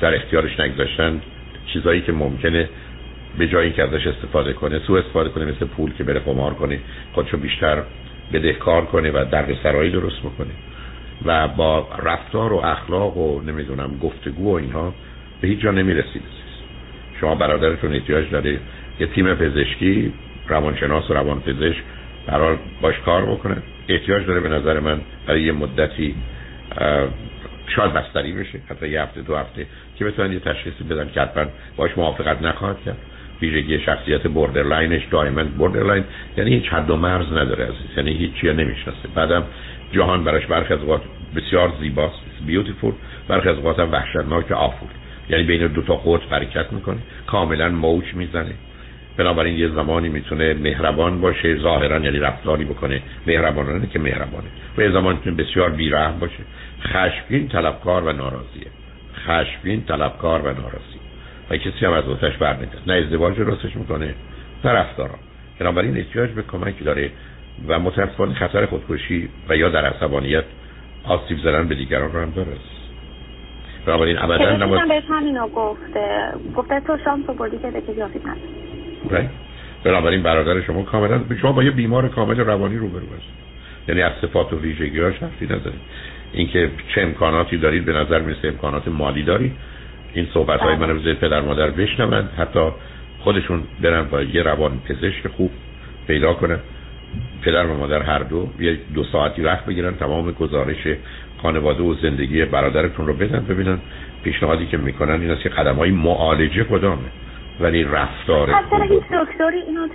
در 0.00 0.14
اختیارش 0.14 0.60
نگذاشتن 0.60 1.20
چیزایی 1.66 2.00
که 2.00 2.12
ممکنه 2.12 2.68
به 3.38 3.48
جایی 3.48 3.72
که 3.72 3.82
ازش 3.82 4.06
استفاده 4.06 4.52
کنه 4.52 4.78
سو 4.78 4.92
استفاده 4.92 5.30
کنه 5.30 5.44
مثل 5.44 5.66
پول 5.66 5.92
که 5.92 6.04
بره 6.04 6.20
قمار 6.20 6.54
کنه 6.54 6.78
خودشو 7.12 7.36
بیشتر 7.36 7.82
بدهکار 8.32 8.84
کنه 8.84 9.10
و 9.10 9.24
درد 9.30 9.56
سرایی 9.62 9.90
درست 9.90 10.20
بکنه. 10.20 10.50
و 11.24 11.48
با 11.48 11.88
رفتار 12.02 12.52
و 12.52 12.56
اخلاق 12.56 13.16
و 13.16 13.42
نمی‌دونم 13.42 13.98
گفتگو 14.02 14.52
و 14.52 14.54
اینها 14.54 14.94
به 15.40 15.48
هیچ 15.48 15.60
جا 15.60 15.70
نمی‌رسید. 15.70 16.22
شما 17.20 17.34
برادرتون 17.34 17.94
احتیاج 17.94 18.30
داره 18.30 18.58
یه 19.00 19.06
تیم 19.06 19.34
پزشکی 19.34 20.12
روانشناس 20.48 21.10
و 21.10 21.14
روانپزشک 21.14 21.82
قرار 22.28 22.58
باش 22.80 22.94
کار 23.04 23.26
بکنه. 23.26 23.56
احتیاج 23.88 24.26
داره 24.26 24.40
به 24.40 24.48
نظر 24.48 24.80
من 24.80 25.00
برای 25.26 25.42
یه 25.42 25.52
مدتی 25.52 26.14
شاید 27.76 27.92
بستری 27.92 28.32
بشه 28.32 28.58
حتی 28.70 28.88
یه 28.88 29.02
هفته 29.02 29.22
دو 29.22 29.36
هفته 29.36 29.66
که 29.96 30.04
بتونن 30.04 30.32
یه 30.32 30.40
تشخیصی 30.40 30.84
بدن 30.84 31.10
که 31.14 31.20
حتما 31.20 31.44
باش 31.76 31.90
موافقت 31.96 32.42
نخواهد 32.42 32.76
کرد. 32.86 32.96
ویژگی 33.42 33.80
شخصیت 33.80 34.26
borderline 34.26 34.89
ش 34.89 35.02
دائما 35.10 35.44
borderline 35.44 36.04
یعنی 36.36 36.54
هیچ 36.54 36.68
حد 36.68 36.90
و 36.90 36.96
مرز 36.96 37.32
نداره 37.32 37.64
عزیز. 37.64 37.96
یعنی 37.96 38.12
هیچ 38.12 38.34
چی 38.34 38.52
نمی‌شناسه. 38.52 39.08
بعدم 39.14 39.44
جهان 39.92 40.24
براش 40.24 40.46
برخی 40.46 40.74
از 40.74 40.80
اوقات 40.80 41.02
بسیار 41.36 41.72
زیباست. 41.80 42.20
beautiful 42.46 42.92
برخی 43.28 43.48
از 43.48 43.56
اوقات 43.56 43.78
وحشتناک 43.78 44.52
awful 44.52 44.88
یعنی 45.30 45.44
بین 45.44 45.66
دو 45.66 45.82
تا 45.82 45.96
قطب 45.96 46.34
حرکت 46.34 46.72
می‌کنه. 46.72 46.98
کاملا 47.26 47.68
موج 47.68 48.14
می‌زنه. 48.14 48.54
بنابراین 49.18 49.58
یه 49.58 49.68
زمانی 49.68 50.08
می‌تونه 50.08 50.54
مهربان 50.54 51.20
باشه 51.20 51.56
ظاهرا 51.56 51.98
یعنی 51.98 52.18
رفتاری 52.18 52.64
بکنه. 52.64 53.02
مهربانانه 53.26 53.86
که 53.86 53.98
مهربانه. 53.98 54.48
و 54.78 54.82
یه 54.82 54.90
زمان 54.90 55.14
می‌تونه 55.14 55.36
بسیار 55.36 55.70
بیرحم 55.70 56.18
باشه. 56.18 56.42
خشمگین 56.82 57.48
طلبکار 57.48 58.04
و 58.04 58.12
ناراضیه. 58.12 58.66
خشمگین 59.26 59.84
طلبکار 59.84 60.40
و 60.40 60.44
ناراضی 60.44 60.98
و 61.50 61.56
کسی 61.56 61.86
هم 61.86 61.92
از 61.92 62.04
واسش 62.04 62.36
بر 62.36 62.56
نه 62.86 62.92
ازدواج 62.92 63.36
درستش 63.36 63.76
می‌کنه 63.76 64.14
نه 64.64 64.70
رفتارا. 64.70 65.14
بنابراین 65.58 65.96
احتیاج 65.96 66.30
به 66.30 66.42
کمکی 66.42 66.84
داره 66.84 67.10
و 67.68 67.78
متاسفانه 67.78 68.34
خطر 68.34 68.66
خودکشی 68.66 69.28
و 69.48 69.56
یا 69.56 69.68
در 69.68 69.84
عصبانیت 69.84 70.44
آسیب 71.04 71.38
زدن 71.38 71.68
به 71.68 71.74
دیگران 71.74 72.12
رو 72.12 72.20
هم 72.20 72.30
داره. 72.30 72.48
بنابراین 73.86 74.18
ابدا 74.18 74.56
نباید 74.56 75.04
همینو 75.08 75.48
گفته. 75.48 76.32
گفته 76.56 76.80
تو 76.80 76.96
شانس 77.04 77.26
بردی 77.26 77.58
که 77.58 77.70
به 77.70 77.80
کسی 77.80 78.02
آسیب 78.02 78.22
right. 79.16 79.84
بنابراین 79.84 80.22
برادر 80.22 80.60
شما 80.62 80.82
کاملا 80.82 81.20
شما 81.40 81.52
با 81.52 81.62
یه 81.62 81.70
بیمار 81.70 82.08
کامل 82.08 82.40
روانی 82.40 82.76
روبرو 82.76 83.06
هستید. 83.06 83.38
یعنی 83.88 84.02
از 84.02 84.12
صفات 84.22 84.52
و 84.52 84.60
ویژگی‌هاش 84.60 85.14
حرفی 85.14 85.44
ندارید 85.44 85.80
اینکه 86.32 86.70
چه 86.94 87.00
امکاناتی 87.00 87.56
دارید 87.56 87.84
به 87.84 87.92
نظر 87.92 88.20
می‌رسه 88.20 88.48
امکانات 88.48 88.88
مالی 88.88 89.22
دارید. 89.22 89.52
این 90.14 90.26
صحبت 90.34 90.60
های 90.60 90.76
بله. 90.76 90.86
من 90.86 91.04
رو 91.04 91.14
پدر 91.14 91.40
مادر 91.40 91.70
بشنون. 91.70 92.28
حتی 92.38 92.68
خودشون 93.20 93.62
برن 93.82 94.04
با 94.04 94.22
یه 94.22 94.42
روان 94.42 94.80
پزشک 94.88 95.28
خوب 95.28 95.50
پیدا 96.06 96.34
کنن. 96.34 96.58
پدر 97.42 97.66
و 97.66 97.76
مادر 97.76 98.02
هر 98.02 98.18
دو 98.18 98.48
یه 98.60 98.78
دو 98.94 99.04
ساعتی 99.04 99.42
وقت 99.42 99.66
بگیرن 99.66 99.94
تمام 99.94 100.32
گزارش 100.32 100.86
خانواده 101.42 101.82
و 101.82 101.94
زندگی 101.94 102.44
برادرتون 102.44 103.06
رو 103.06 103.12
بدن 103.12 103.44
ببینن 103.48 103.78
پیشنهادی 104.24 104.66
که 104.66 104.76
می‌کنن 104.76 105.20
این 105.20 105.30
است 105.30 105.42
که 105.42 105.48
قدم 105.48 105.76
های 105.76 105.90
معالجه 105.90 106.64
کدامه. 106.64 107.08
ولی 107.60 107.84
رفتار 107.84 108.52
خوب 108.52 108.82
هیچ 108.82 109.02
دکتری 109.02 109.60
اینو 109.60 109.88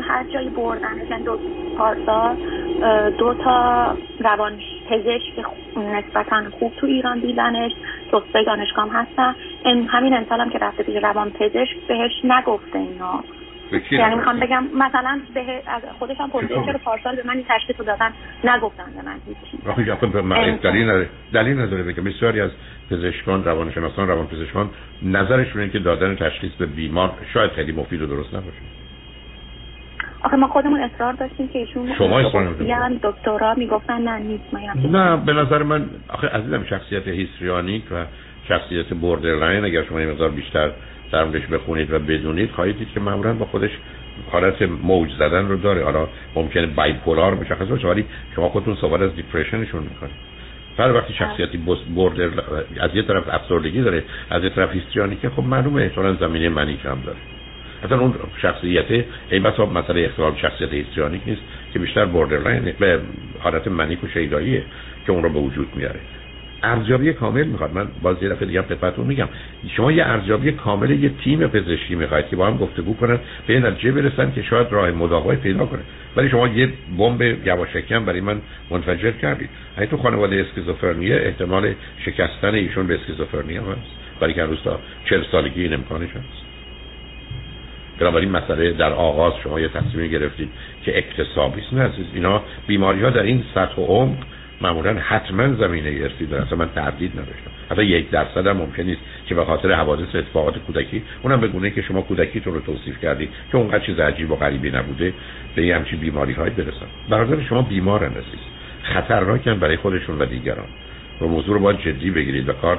هر 0.00 0.24
جایی 0.24 0.48
بردن 0.48 1.06
یعنی 1.10 1.24
دو 1.24 1.38
پارسال 1.78 2.36
اه، 2.82 3.10
دو 3.10 3.34
تا 3.34 3.96
روان 4.20 4.52
پزشک 4.90 5.32
نسبتا 5.76 6.42
خوب 6.58 6.72
تو 6.76 6.86
ایران 6.86 7.20
دیدنش 7.20 7.72
دکتر 8.12 8.42
دانشگاه 8.42 8.88
هستن. 8.92 9.34
همین 9.88 10.14
امسال 10.14 10.40
هم 10.40 10.50
که 10.50 10.58
رفته 10.58 10.82
پیش 10.82 10.96
روان 10.96 11.30
پزشک 11.30 11.76
بهش 11.88 12.12
نگفته 12.24 12.78
اینا. 12.78 13.20
کی 13.22 13.41
یعنی؟ 13.90 14.14
می‌خوام 14.14 14.40
بگم 14.40 14.64
مثلا 14.74 15.20
به 15.34 15.62
از 15.66 15.82
خودش 15.98 16.16
هم 16.20 16.30
پرسید؟ 16.30 16.64
چرا 16.66 16.78
پارسال 16.84 17.16
به 17.16 17.22
من 17.26 17.36
این 17.36 17.44
تشخیص 17.48 17.76
رو 17.78 17.84
دادن 17.84 18.12
نگفتن 18.44 18.84
به 20.12 20.22
من 20.22 20.36
امکان. 20.36 20.72
دلیل 20.72 20.82
نداره 20.82 21.08
دلیل 21.32 21.60
نداره 21.60 21.82
بگم 21.82 22.04
بسیاری 22.04 22.40
از 22.40 22.50
پزشکان 22.90 23.44
روانشناسان 23.44 24.08
روانپزشکان 24.08 24.70
نظرشون 25.02 25.60
اینه 25.60 25.72
که 25.72 25.78
دادن 25.78 26.14
تشخیص 26.16 26.52
به 26.52 26.66
بیمار 26.66 27.12
شاید 27.34 27.50
خیلی 27.50 27.72
مفید 27.72 28.02
و 28.02 28.06
درست 28.06 28.34
نباشه 28.34 28.58
آخه 30.22 30.36
ما 30.36 30.48
خودمون 30.48 30.80
اصرار 30.80 31.12
داشتیم 31.12 31.48
که 31.48 31.58
ایشون 31.58 31.94
شما 31.98 32.20
اصرار؟ 32.20 32.62
یعنی 32.62 33.00
دکترا 33.02 33.54
می‌گفتن 33.54 34.02
نه 34.02 34.18
نیست 34.18 34.44
ما 34.52 34.60
نه 34.90 35.16
به 35.16 35.32
نظر 35.32 35.62
من 35.62 35.86
آخه 36.08 36.28
عزیزم 36.28 36.64
شخصیت 36.64 37.08
histrionic 37.08 37.82
و 37.90 38.04
شخصیت 38.48 38.86
borderline 38.86 39.64
اگر 39.64 39.84
شما 39.84 40.00
یه 40.00 40.06
مقدار 40.06 40.30
بیشتر 40.30 40.70
در 41.12 41.24
موردش 41.24 41.46
بخونید 41.46 41.92
و 41.92 41.98
بدونید 41.98 42.50
خواهید 42.50 42.78
دید 42.78 42.88
که 42.94 43.00
معمولا 43.00 43.32
با 43.32 43.44
خودش 43.44 43.70
حالت 44.30 44.62
موج 44.62 45.10
زدن 45.18 45.48
رو 45.48 45.56
داره. 45.56 45.84
حالا 45.84 46.08
ممکنه 46.34 46.66
bipolar 46.66 47.34
مشخص 47.34 47.66
باشه 47.66 47.88
ولی 47.88 48.04
شما 48.34 48.48
خودتون 48.48 48.76
صحبت 48.80 49.00
از 49.00 49.16
depression 49.16 49.63
شون 49.63 49.82
می‌کنید. 49.82 50.32
هر 50.78 50.92
وقتی 50.92 51.14
شخصیتی 51.14 51.58
بس- 51.58 51.78
border 51.94 52.30
از 52.80 52.90
یه 52.94 53.02
طرف 53.02 53.24
افسردگی 53.28 53.82
داره 53.82 54.02
از 54.30 54.44
یه 54.44 54.50
طرف 54.50 54.72
histrionic 54.72 55.25
ه 55.25 55.30
خب 55.30 55.42
معلومه 55.42 55.82
احتمالاً 55.82 56.14
زمینه 56.14 56.48
manic 56.48 56.84
هم 56.84 57.02
داره. 57.06 57.18
اصلا 57.84 58.00
اون 58.00 58.14
شخصیت 58.42 59.04
این 59.30 59.42
بسا 59.42 59.66
مسئله 59.66 60.00
اختلال 60.04 60.36
شخصیت 60.36 60.72
histrionic 60.72 61.22
نیست 61.26 61.42
که 61.72 61.78
بیشتر 61.78 62.04
borderline 62.04 62.72
به 62.78 63.00
حالت 63.40 63.68
manic 63.68 64.04
و 64.04 64.06
شیداییه 64.06 64.62
که 65.06 65.12
اون 65.12 65.22
رو 65.22 65.28
به 65.28 65.38
وجود 65.38 65.68
میاره. 65.76 66.00
ارزیابی 66.62 67.12
کامل 67.12 67.44
می‌خواد. 67.44 67.74
من 67.74 67.88
باز 68.02 68.16
یه 68.22 68.28
دفعه 68.28 68.46
دیگه 68.46 68.62
خدمتتون 68.62 69.06
میگم. 69.06 69.28
شما 69.76 69.92
یه 69.92 70.04
ارزیابی 70.04 70.52
کامل 70.52 70.90
یه 70.90 71.10
تیم 71.24 71.46
پزشکی 71.46 71.94
می‌خواید 71.94 72.28
که 72.28 72.36
با 72.36 72.46
هم 72.46 72.56
گفتگو 72.56 72.96
کنن 72.96 73.18
به 73.46 73.60
نتیجه 73.60 73.92
برسن 73.92 74.32
که 74.32 74.42
شاید 74.42 74.66
راه 74.70 74.90
مداوای 74.90 75.36
پیدا 75.36 75.66
کنه. 75.66 75.82
ولی 76.16 76.28
شما 76.28 76.48
یه 76.48 76.68
بمب 76.98 77.22
یواشکی 77.22 77.98
برای 77.98 78.20
من 78.20 78.40
منفجر 78.70 79.10
کردید. 79.10 79.48
اگه 79.76 79.86
تو 79.86 79.96
خانواده 79.96 80.46
اسکیزوفرنیه 80.48 81.14
احتمال 81.14 81.74
شکستن 82.04 82.54
ایشون 82.54 82.86
به 82.86 82.94
اسکیزوفرنی 82.94 83.56
هست؟ 83.56 84.02
برای 84.20 84.34
که 84.34 84.42
هنوز 84.42 84.58
تا 84.64 84.80
40 85.04 85.22
سالگی 85.32 85.62
این 85.62 85.74
امکانش 85.74 86.10
هست. 86.10 86.42
بنابراین 87.98 88.30
مسئله 88.30 88.72
در 88.72 88.92
آغاز 88.92 89.32
شما 89.44 89.60
یه 89.60 89.68
تصمیم 89.68 90.10
گرفتید 90.10 90.48
که 90.84 90.98
اکتسابی 90.98 91.60
است 91.60 91.72
نه 91.72 91.82
عزیز 91.82 92.06
اینا 92.14 92.42
بیماری 92.66 93.02
ها 93.02 93.10
در 93.10 93.22
این 93.22 93.44
سطح 93.54 93.74
و 93.76 93.84
عمق 93.84 94.16
معمولا 94.62 94.94
حتما 94.94 95.54
زمینه 95.54 96.02
ارثی 96.02 96.26
داره 96.26 96.42
اصلا 96.42 96.58
من 96.58 96.68
تردید 96.74 97.12
نداشتم. 97.12 97.50
حتی 97.70 97.84
یک 97.84 98.10
درصد 98.10 98.46
هم 98.46 98.56
ممکن 98.56 98.82
نیست 98.82 99.00
که 99.26 99.34
به 99.34 99.44
خاطر 99.44 99.72
حوادث 99.72 100.14
اتفاقات 100.14 100.58
کودکی 100.58 101.02
اونم 101.22 101.40
به 101.40 101.48
گونه 101.48 101.70
که 101.70 101.82
شما 101.82 102.00
کودکیتون 102.00 102.54
رو 102.54 102.60
توصیف 102.60 103.00
کردید 103.02 103.28
که 103.52 103.58
اونقدر 103.58 103.86
چیز 103.86 103.98
عجیب 103.98 104.30
و 104.30 104.36
غریبی 104.36 104.70
نبوده 104.70 105.12
به 105.54 105.66
یه 105.66 105.76
همچین 105.76 105.98
بیماری 105.98 106.32
های 106.32 106.50
برسن. 106.50 106.86
برادر 107.08 107.42
شما 107.42 107.62
بیمارن 107.62 108.10
عزیز. 108.10 108.40
خطرناکن 108.82 109.58
برای 109.58 109.76
خودشون 109.76 110.18
و 110.18 110.24
دیگران. 110.24 110.66
و 111.20 111.26
موضوع 111.26 111.54
رو 111.54 111.60
باید 111.60 111.78
جدی 111.78 112.10
بگیرید 112.10 112.48
و 112.48 112.52
کار 112.52 112.78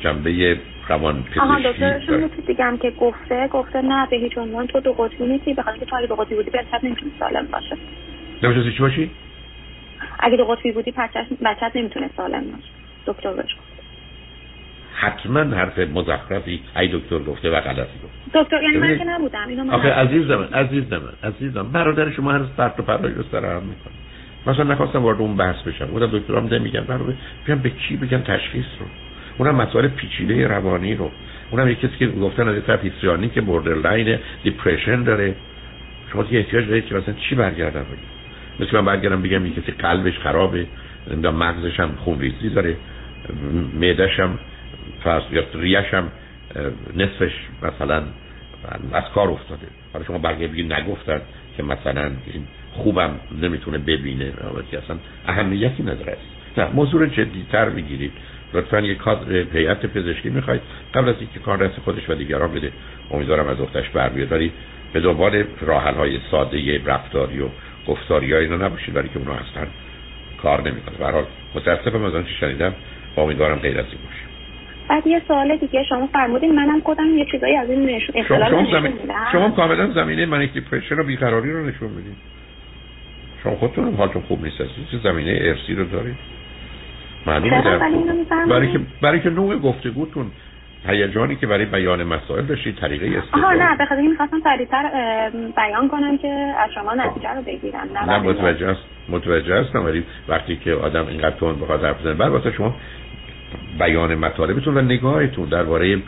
جنبه 0.00 0.58
روان 0.88 1.24
آها 1.38 1.56
پزشکی 1.56 1.72
دکترشون 1.72 2.06
داره. 2.06 2.22
یه 2.22 2.28
چیز 2.36 2.46
دیگه 2.46 2.64
هم 2.64 2.78
که 2.78 2.90
گفته 2.90 3.48
گفته 3.48 3.82
نه 3.82 4.06
به 4.10 4.16
هیچ 4.16 4.38
عنوان 4.38 4.66
تو 4.66 4.80
دو 4.80 4.92
قطبی 4.92 5.26
نیستی 5.26 5.54
بخاطر 5.54 5.78
که 5.78 5.84
تو 5.84 5.96
اگه 5.96 6.06
دو 6.06 6.14
قطبی 6.14 6.34
بودی 6.34 6.50
بچت 6.50 6.84
نمی‌تونه 6.84 7.12
سالم 7.18 7.46
باشه 7.52 7.76
نمیشه 8.42 8.72
چی 8.72 8.78
باشی؟ 8.78 9.10
اگه 10.24 10.36
دو 10.36 10.44
قطبی 10.44 10.72
بودی 10.72 10.90
بچت 11.44 11.76
نمی‌تونه 11.76 12.10
سالم 12.16 12.44
باشه. 12.44 12.68
دکتر 13.06 13.32
بهش 13.32 13.54
گفت. 13.54 13.74
حتما 14.94 15.40
حرف 15.40 15.78
مزخرفی. 15.78 16.60
ای 16.76 16.88
دکتر 16.88 17.18
گفته 17.18 17.50
و 17.50 17.60
غلطی 17.60 17.98
گفت. 18.04 18.44
دکتر 18.44 18.62
یعنی 18.62 18.78
من 18.78 18.98
که 18.98 19.04
نبودم 19.04 19.48
اینو 19.48 19.64
من 19.64 19.70
آخه 19.70 19.88
نبودم. 19.88 20.16
عزیز 20.16 20.30
من 20.30 20.48
عزیز 20.54 20.92
من 20.92 21.30
عزیزم. 21.30 21.72
برادر 21.72 22.10
شما 22.10 22.32
هر 22.32 22.38
پرت 22.38 22.80
و 22.80 22.82
پلایی 22.82 23.14
رو 23.14 23.22
سر 23.32 23.44
هم 23.44 23.62
می‌کنه. 23.62 23.94
مثلا 24.46 24.64
نخواستم 24.64 25.02
وارد 25.02 25.20
اون 25.20 25.36
بحث 25.36 25.62
بشم. 25.62 25.86
بودم 25.86 26.18
دکترام 26.18 26.54
نمیگن. 26.54 26.80
برادر 26.80 27.12
بیان 27.46 27.58
به 27.58 27.70
کی 27.70 27.96
بگن 27.96 28.22
تشخیص 28.22 28.64
رو؟ 28.80 28.86
اونم 29.38 29.54
مسائل 29.54 29.88
پیچیده 29.88 30.46
روانی 30.46 30.94
رو. 30.94 31.10
اونم 31.50 31.68
یک 31.68 31.80
کسی 31.80 31.96
که 31.98 32.06
گفتن 32.06 32.48
از 32.48 32.54
یه 32.54 32.60
طرف 32.60 32.82
histrionic 32.82 33.28
ه 33.28 33.40
borderline 33.40 34.18
depression 34.42 35.02
داره. 35.02 35.34
شما 36.12 36.24
یه 36.30 36.38
احتیاج 36.38 36.68
دارید 36.68 36.86
که 36.86 36.94
مثلا 36.94 37.14
چی 37.14 37.34
برگردم 37.34 37.80
بگم؟ 37.80 38.23
مثل 38.60 38.76
من 38.76 38.84
برگردم 38.84 39.22
بگم 39.22 39.46
یه 39.46 39.52
کسی 39.52 39.72
قلبش 39.72 40.18
خرابه 40.18 40.66
نمی‌دونم 41.10 41.36
مغزش 41.36 41.80
هم 41.80 41.94
خونریزی 42.04 42.48
داره 42.48 42.76
معدش 43.74 44.20
هم 44.20 44.38
فرض 45.04 45.22
یا 45.32 45.44
ریش 45.54 45.94
هم 45.94 46.08
نصفش 46.96 47.32
مثلا 47.62 48.02
از 48.92 49.04
کار 49.14 49.30
افتاده. 49.30 49.66
حالا 49.92 50.04
شما 50.04 50.18
برگه 50.18 50.48
بگید 50.48 50.72
نگفتن 50.72 51.20
که 51.56 51.62
مثلا 51.62 52.02
این 52.04 52.46
خوبم 52.72 53.10
نمی‌تونه 53.42 53.78
ببینه. 53.78 54.32
که 54.70 54.78
اصلا 54.78 54.96
اهمیتی 55.26 55.82
نداره. 55.82 56.16
نه 56.58 56.68
موضوع 56.74 57.06
جدیتر 57.06 57.68
می‌گیرید. 57.68 58.12
لطفا 58.54 58.80
یک 58.80 58.98
کادر 58.98 59.32
هیئت 59.32 59.86
پزشکی 59.86 60.30
می‌خواید. 60.30 60.60
قبل 60.94 61.08
از 61.08 61.14
اینکه 61.20 61.40
کار 61.40 61.66
دست 61.66 61.80
خودش 61.80 62.10
و 62.10 62.14
دیگران 62.14 62.52
بده 62.52 62.72
امیدوارم 63.10 63.48
از 63.48 63.60
اختش 63.60 63.88
بر 63.88 64.08
بیاد. 64.08 64.50
به 64.92 65.00
دنبال 65.00 65.44
راحل 65.60 65.94
های 65.94 66.18
ساده 66.30 66.84
رفتاری 66.84 67.40
و 67.40 67.48
گفتاری 67.86 68.32
های 68.32 68.44
اینا 68.44 68.66
نباشید 68.66 68.94
برای 68.94 69.08
که 69.08 69.18
اونا 69.18 69.32
اصلا 69.32 69.66
کار 70.42 70.60
نمی‌کنه 70.60 70.96
به 70.98 71.04
حال 71.04 71.24
متاسفم 71.54 72.04
از 72.04 72.14
آنچه 72.14 72.30
شنیدم 72.40 72.74
امیدوارم 73.16 73.58
غیر 73.58 73.78
از 73.78 73.86
این 73.86 73.98
باشه. 74.04 74.24
بعد 74.88 75.06
یه 75.06 75.22
سوال 75.28 75.56
دیگه 75.56 75.84
شما 75.88 76.06
فرمودین 76.06 76.54
منم 76.54 76.80
خودم 76.80 77.18
یه 77.18 77.26
چیزایی 77.30 77.56
از 77.56 77.70
این 77.70 77.86
نشون 77.86 78.22
شما, 78.22 78.48
شما, 78.50 78.70
زمین... 78.72 78.92
شما 79.32 79.50
کاملا 79.50 79.90
زمینه 79.90 80.26
منیک 80.26 80.52
دیپرشن 80.52 80.98
و 80.98 81.02
بیقراری 81.02 81.52
رو 81.52 81.66
نشون 81.66 81.88
میدین 81.88 82.16
شما 83.42 83.54
خودتون 83.54 83.94
حالتون 83.94 84.22
خوب 84.22 84.44
نیست 84.44 84.58
چه 84.90 84.98
زمینه 85.02 85.38
ارسی 85.42 85.74
رو 85.74 85.84
دارید 85.84 86.16
معلومه 87.26 87.62
برای 88.48 88.72
که 88.72 88.80
برای 89.02 89.20
که 89.20 89.30
نوع 89.30 89.58
گفتگوتون 89.58 90.30
هیجانی 90.86 91.36
که 91.36 91.46
برای 91.46 91.64
بیان 91.64 92.04
مسائل 92.04 92.44
داشتید 92.44 92.76
طریقه 92.76 93.18
استدلال 93.18 93.44
آها 93.44 93.52
نه 93.54 93.76
به 93.76 93.84
خاطر 93.84 94.00
می‌خواستم 94.00 94.40
سریعتر 94.44 94.90
بیان 95.56 95.88
کنم 95.88 96.18
که 96.18 96.28
از 96.28 96.70
شما 96.74 96.94
نتیجه 96.94 97.28
رو 97.34 97.42
بگیرم. 97.42 97.88
نه, 97.94 98.12
نه 98.12 98.18
متوجه 98.18 98.66
است 98.66 98.80
متوجه 99.08 99.60
هستم 99.60 99.84
ولی 99.84 100.04
وقتی 100.28 100.56
که 100.56 100.72
آدم 100.72 101.06
اینقدر 101.06 101.36
تون 101.36 101.60
بخواد 101.60 101.84
حرف 101.84 102.00
بزنه 102.00 102.14
بعد 102.14 102.30
واسه 102.30 102.52
شما 102.52 102.74
بیان 103.78 104.14
مطالبتون 104.14 104.76
و 104.76 104.80
نگاهتون 104.80 105.48
درباره 105.48 105.98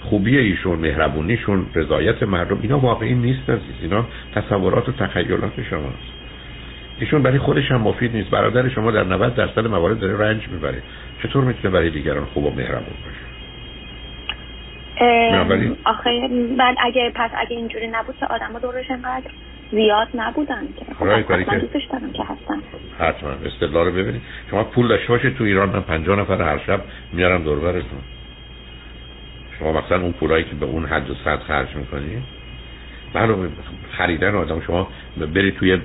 خوبی 0.00 0.38
ایشون 0.38 0.78
مهربونیشون 0.78 1.66
رضایت 1.74 2.22
مردم 2.22 2.58
اینا 2.62 2.78
واقعی 2.78 3.14
نیست 3.14 3.50
عزیز. 3.50 3.74
اینا 3.82 4.06
تصورات 4.34 4.88
و 4.88 4.92
تخیلات 4.92 5.62
شماست 5.70 6.20
ایشون 7.00 7.22
برای 7.22 7.38
خودش 7.38 7.70
هم 7.70 7.80
مفید 7.80 8.16
نیست. 8.16 8.30
برادر 8.30 8.68
شما 8.68 8.90
در 8.90 9.04
90 9.04 9.34
درصد 9.34 9.66
موارد 9.66 9.98
داره 9.98 10.18
رنج 10.18 10.48
می‌بره. 10.48 10.82
چطور 11.22 11.44
می‌تونه 11.44 11.74
برای 11.74 11.90
دیگران 11.90 12.24
خوب 12.24 12.44
و 12.44 12.50
مهربون 12.50 12.96
باشه؟ 13.04 13.39
آخه 15.84 16.28
بعد 16.58 16.76
اگه 16.80 17.12
پس 17.14 17.30
اگه 17.36 17.56
اینجوری 17.56 17.88
نبود 17.88 18.16
که 18.20 18.26
آدم 18.26 18.58
دورش 18.62 18.90
انقدر 18.90 19.30
زیاد 19.72 20.08
نبودن 20.14 20.68
که. 20.78 20.94
خب 20.94 21.58
دوستش 21.60 21.84
دارم 21.92 22.12
که 22.12 22.22
هستن 22.22 22.62
حتما 22.98 23.30
استدلال 23.46 23.86
رو 23.86 23.92
ببینید. 23.92 24.22
شما 24.50 24.64
پول 24.64 24.88
داشته 24.88 25.08
باشید 25.08 25.36
تو 25.36 25.44
ایران 25.44 25.68
من 25.68 25.80
50 25.80 26.18
نفر 26.18 26.42
هر 26.42 26.58
شب 26.66 26.80
میارم 27.12 27.44
دور 27.44 27.58
برتون. 27.58 28.00
شما 29.58 29.72
مثلا 29.72 30.00
اون 30.02 30.12
پولایی 30.12 30.44
که 30.44 30.54
به 30.54 30.66
اون 30.66 30.86
حد 30.86 31.10
و 31.10 31.14
صد 31.24 31.38
خرج 31.38 31.76
می‌کنید 31.76 32.22
بله 33.12 33.34
خریدن 33.92 34.34
آدم. 34.34 34.60
شما 34.60 34.88
برید 35.34 35.56
توی 35.56 35.78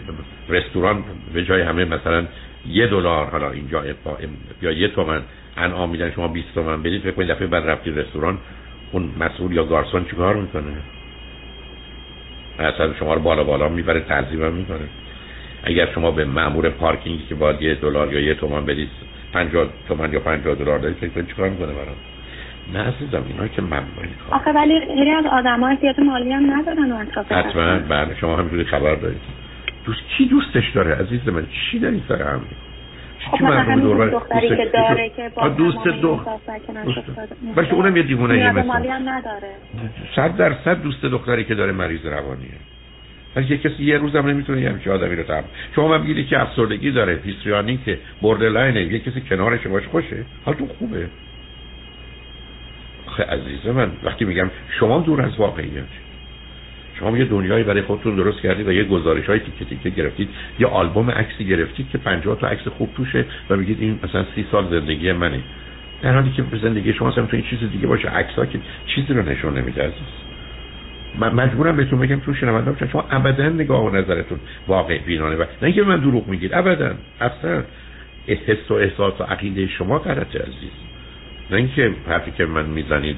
رستوران 0.50 1.04
به 1.34 1.44
جای 1.44 1.62
همه 1.62 1.86
مثلا 1.86 2.26
یه 2.68 2.88
دلار 2.88 3.26
حالا 3.26 3.52
اینجا 3.52 3.84
یا 4.62 4.72
یه 4.72 4.88
تومن 4.88 5.22
انعام 5.58 5.90
میدن 5.90 6.12
شما 6.12 6.28
20 6.28 6.54
تومن 6.54 6.84
بدید. 6.84 7.02
فکر 7.02 7.12
کنید 7.12 7.32
دفعه 7.32 7.48
بعد 7.48 7.64
رفتی 7.70 7.92
رستوران 7.92 8.38
اون 8.92 9.12
مسئول 9.20 9.52
یا 9.52 9.64
گارسون 9.64 10.06
چیکار 10.06 10.36
می‌کنه؟ 10.36 10.64
اصلا 12.60 12.94
شما 12.94 13.14
رو 13.14 13.22
بالا 13.22 13.44
بالا 13.44 13.70
می‌بره 13.70 14.00
تعظیم 14.00 14.54
می‌کنه. 14.54 14.88
اگر 15.64 15.88
شما 15.96 16.12
به 16.12 16.26
مامور 16.26 16.70
پارکینگی 16.70 17.26
که 17.30 17.36
باید 17.36 17.62
یه 17.62 17.76
دلار 17.76 18.14
یا 18.14 18.20
یه 18.20 18.34
تومن 18.34 18.66
بدید 18.66 18.90
50 19.34 19.68
تومن 19.88 20.14
یا 20.14 20.20
50 20.20 20.56
دلار 20.56 20.80
دارید 20.80 20.98
فکر 20.98 21.10
کنید 21.10 21.28
چیکار 21.28 21.50
می‌کنه 21.50 21.74
برام؟ 21.74 21.96
نه 22.74 22.80
عزیزم 22.80 23.24
اینا 23.28 23.48
که 23.48 23.62
کار 23.62 24.08
آخه 24.32 24.52
ولی 24.52 24.80
خیلی 24.80 25.12
از 25.12 25.26
آدم‌ها 25.26 25.70
احتیاط 25.70 26.00
مالی 26.00 26.32
هم 26.32 26.54
ندارن 26.54 26.92
و 26.92 26.96
اطراف 26.96 27.32
حتما 27.32 27.80
بله 27.80 28.16
شما 28.16 28.36
همینجوری 28.36 28.64
خبر 28.64 28.96
دارید. 28.96 29.22
دوست 29.86 30.02
کی 30.18 30.26
دوستش 30.26 30.72
داره 30.76 30.96
عزیز 30.96 31.28
من؟ 31.28 31.48
چی 31.52 31.80
داری 31.80 32.04
سر 32.08 32.22
هم؟ 32.22 32.42
خب 33.20 33.44
مثلا 33.44 33.80
دور؟ 33.80 34.10
دختری 34.10 34.50
که 34.50 34.72
داره 34.74 35.10
که 35.10 35.32
با 35.36 35.50
دوست 35.50 35.88
دختر 35.88 36.32
بلکه 37.56 37.74
اونم 37.74 37.98
یه 37.98 38.04
دیوونه 38.04 38.38
یه 38.38 38.52
مثلا 38.52 38.98
نداره. 38.98 39.50
صد 40.16 40.38
درصد 40.38 40.82
دوست 40.82 41.06
دختری 41.06 41.44
که 41.44 41.56
داره 41.56 41.72
مریض 41.72 42.06
روانیه. 42.06 42.50
ولی 43.36 43.48
یه 43.48 43.58
کسی 43.58 43.84
یه 43.84 43.98
روزم 43.98 44.28
نمی‌تونه 44.28 44.62
یه 44.62 44.70
همچین 44.70 44.94
آدمی 44.94 45.16
رو 45.16 45.24
تحمل 45.24 45.44
شما 45.76 45.88
من 45.88 46.04
بگیری 46.04 46.26
که 46.26 46.42
افسردگی 46.42 46.92
داره 46.92 47.20
هیستریانی 47.26 47.80
که 47.86 48.00
بردرلاینه 48.22 48.82
یه 48.82 49.00
کسی 49.00 49.22
کنارش 49.22 49.68
باش 49.68 49.88
خوشه 49.88 50.26
حالتون 50.46 50.68
خوبه. 50.68 51.08
آخه 53.08 53.24
عزیز 53.24 53.66
من 53.66 53.92
وقتی 54.04 54.26
میگم 54.26 54.52
شما 54.80 55.00
دور 55.00 55.22
از 55.22 55.40
واقعیت 55.40 55.84
شما 57.00 57.18
یه 57.18 57.26
دنیایی 57.26 57.64
برای 57.64 57.82
خودتون 57.82 58.16
درست 58.16 58.42
کردید 58.42 58.68
و 58.68 58.72
یه 58.72 58.84
گزارش 58.84 59.26
های 59.26 59.40
تیکه 59.40 59.66
تیکه 59.66 59.90
گرفتید. 59.90 60.30
یه 60.60 60.68
آلبوم 60.68 61.12
عکسی 61.12 61.46
گرفتید 61.46 61.90
که 61.90 61.98
50 61.98 62.40
تا 62.40 62.48
عکس 62.48 62.68
خوب 62.68 62.90
توشه 62.98 63.26
و 63.50 63.56
میگید 63.56 63.78
این 63.82 64.00
مثلا 64.04 64.26
سی 64.36 64.46
سال 64.52 64.70
زندگی 64.70 65.12
منه. 65.12 65.40
در 66.02 66.14
حالی 66.14 66.32
که 66.32 66.44
زندگی 66.62 66.94
شما 66.94 67.10
اصلا 67.10 67.28
این 67.32 67.44
چیز 67.50 67.60
دیگه 67.72 67.88
باشه 67.88 68.10
عکس‌ها 68.10 68.46
که 68.46 68.60
چیزی 68.86 69.14
رو 69.14 69.30
نشون 69.30 69.58
نمیده 69.58 69.84
عزیز. 69.84 70.26
من 71.20 71.34
مجبورم 71.34 71.76
بهتون 71.76 72.00
بگم 72.00 72.20
تو 72.20 72.34
شنونده 72.34 72.72
باشم 72.72 72.88
شما 72.88 73.06
ابدا 73.12 73.50
نگاه 73.50 73.86
و 73.86 73.96
نظرتون 73.96 74.40
واقع 74.68 74.98
بینانه 74.98 75.36
و 75.36 75.42
نه 75.42 75.48
اینکه 75.62 75.84
من 75.84 76.00
دروغ 76.00 76.28
میگید 76.28 76.54
ابدا 76.54 76.94
اصلا 77.22 77.64
حس 78.28 78.72
و 78.72 78.74
احساس 78.74 79.22
و 79.22 79.24
عقیده 79.24 79.68
شما 79.68 80.00
غلطه 80.00 80.40
عزیز. 80.40 80.72
نه 81.52 81.58
اینکه 81.58 81.92
حرفی 82.08 82.32
که 82.32 82.46
من 82.46 82.66
می‌زنید 82.66 83.18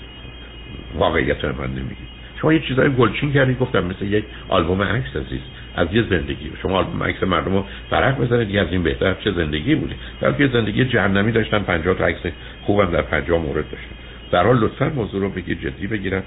واقعیت 0.95 1.45
من 1.45 1.67
نمیگید. 1.67 2.16
شما 2.41 2.53
یه 2.53 2.59
چیزای 2.59 2.89
گلچین 2.89 3.33
کردید 3.33 3.59
گفتم 3.59 3.83
مثل 3.83 4.05
یک 4.05 4.23
آلبوم 4.49 4.81
عکس 4.81 5.15
عزیز. 5.15 5.41
از 5.75 5.87
یه 5.91 6.03
زندگی. 6.09 6.51
شما 6.61 6.77
آلبوم 6.77 7.03
عکس 7.03 7.23
مردم 7.23 7.53
رو 7.53 7.65
فرق 7.89 8.17
بزنید 8.17 8.57
از 8.57 8.67
این 8.71 8.83
بهتر 8.83 9.13
چه 9.13 9.31
زندگی 9.31 9.75
بودی. 9.75 9.95
بلکه 10.21 10.47
زندگی 10.47 10.85
جهنمی 10.85 11.31
داشتن 11.31 11.59
50 11.59 11.95
تا 11.95 12.05
عکس 12.05 12.21
خوبم 12.61 12.91
در 12.91 13.01
50 13.01 13.39
مورد 13.39 13.65
داشتن. 13.71 13.95
در 14.31 14.43
حال 14.43 14.59
لطفا 14.59 14.91
موضوع 14.95 15.21
رو 15.21 15.29
بگید 15.29 15.61
جدی 15.61 15.87
بگیرن. 15.87 16.23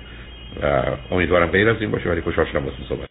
و 0.63 0.83
امیدوارم 1.11 1.47
غیر 1.47 1.69
از 1.69 1.77
این 1.81 1.91
باشه 1.91 2.11
ولی 2.11 2.21
خوشحال 2.21 2.47
شدم 2.47 2.61
با 2.61 2.71
صحبت. 2.89 3.09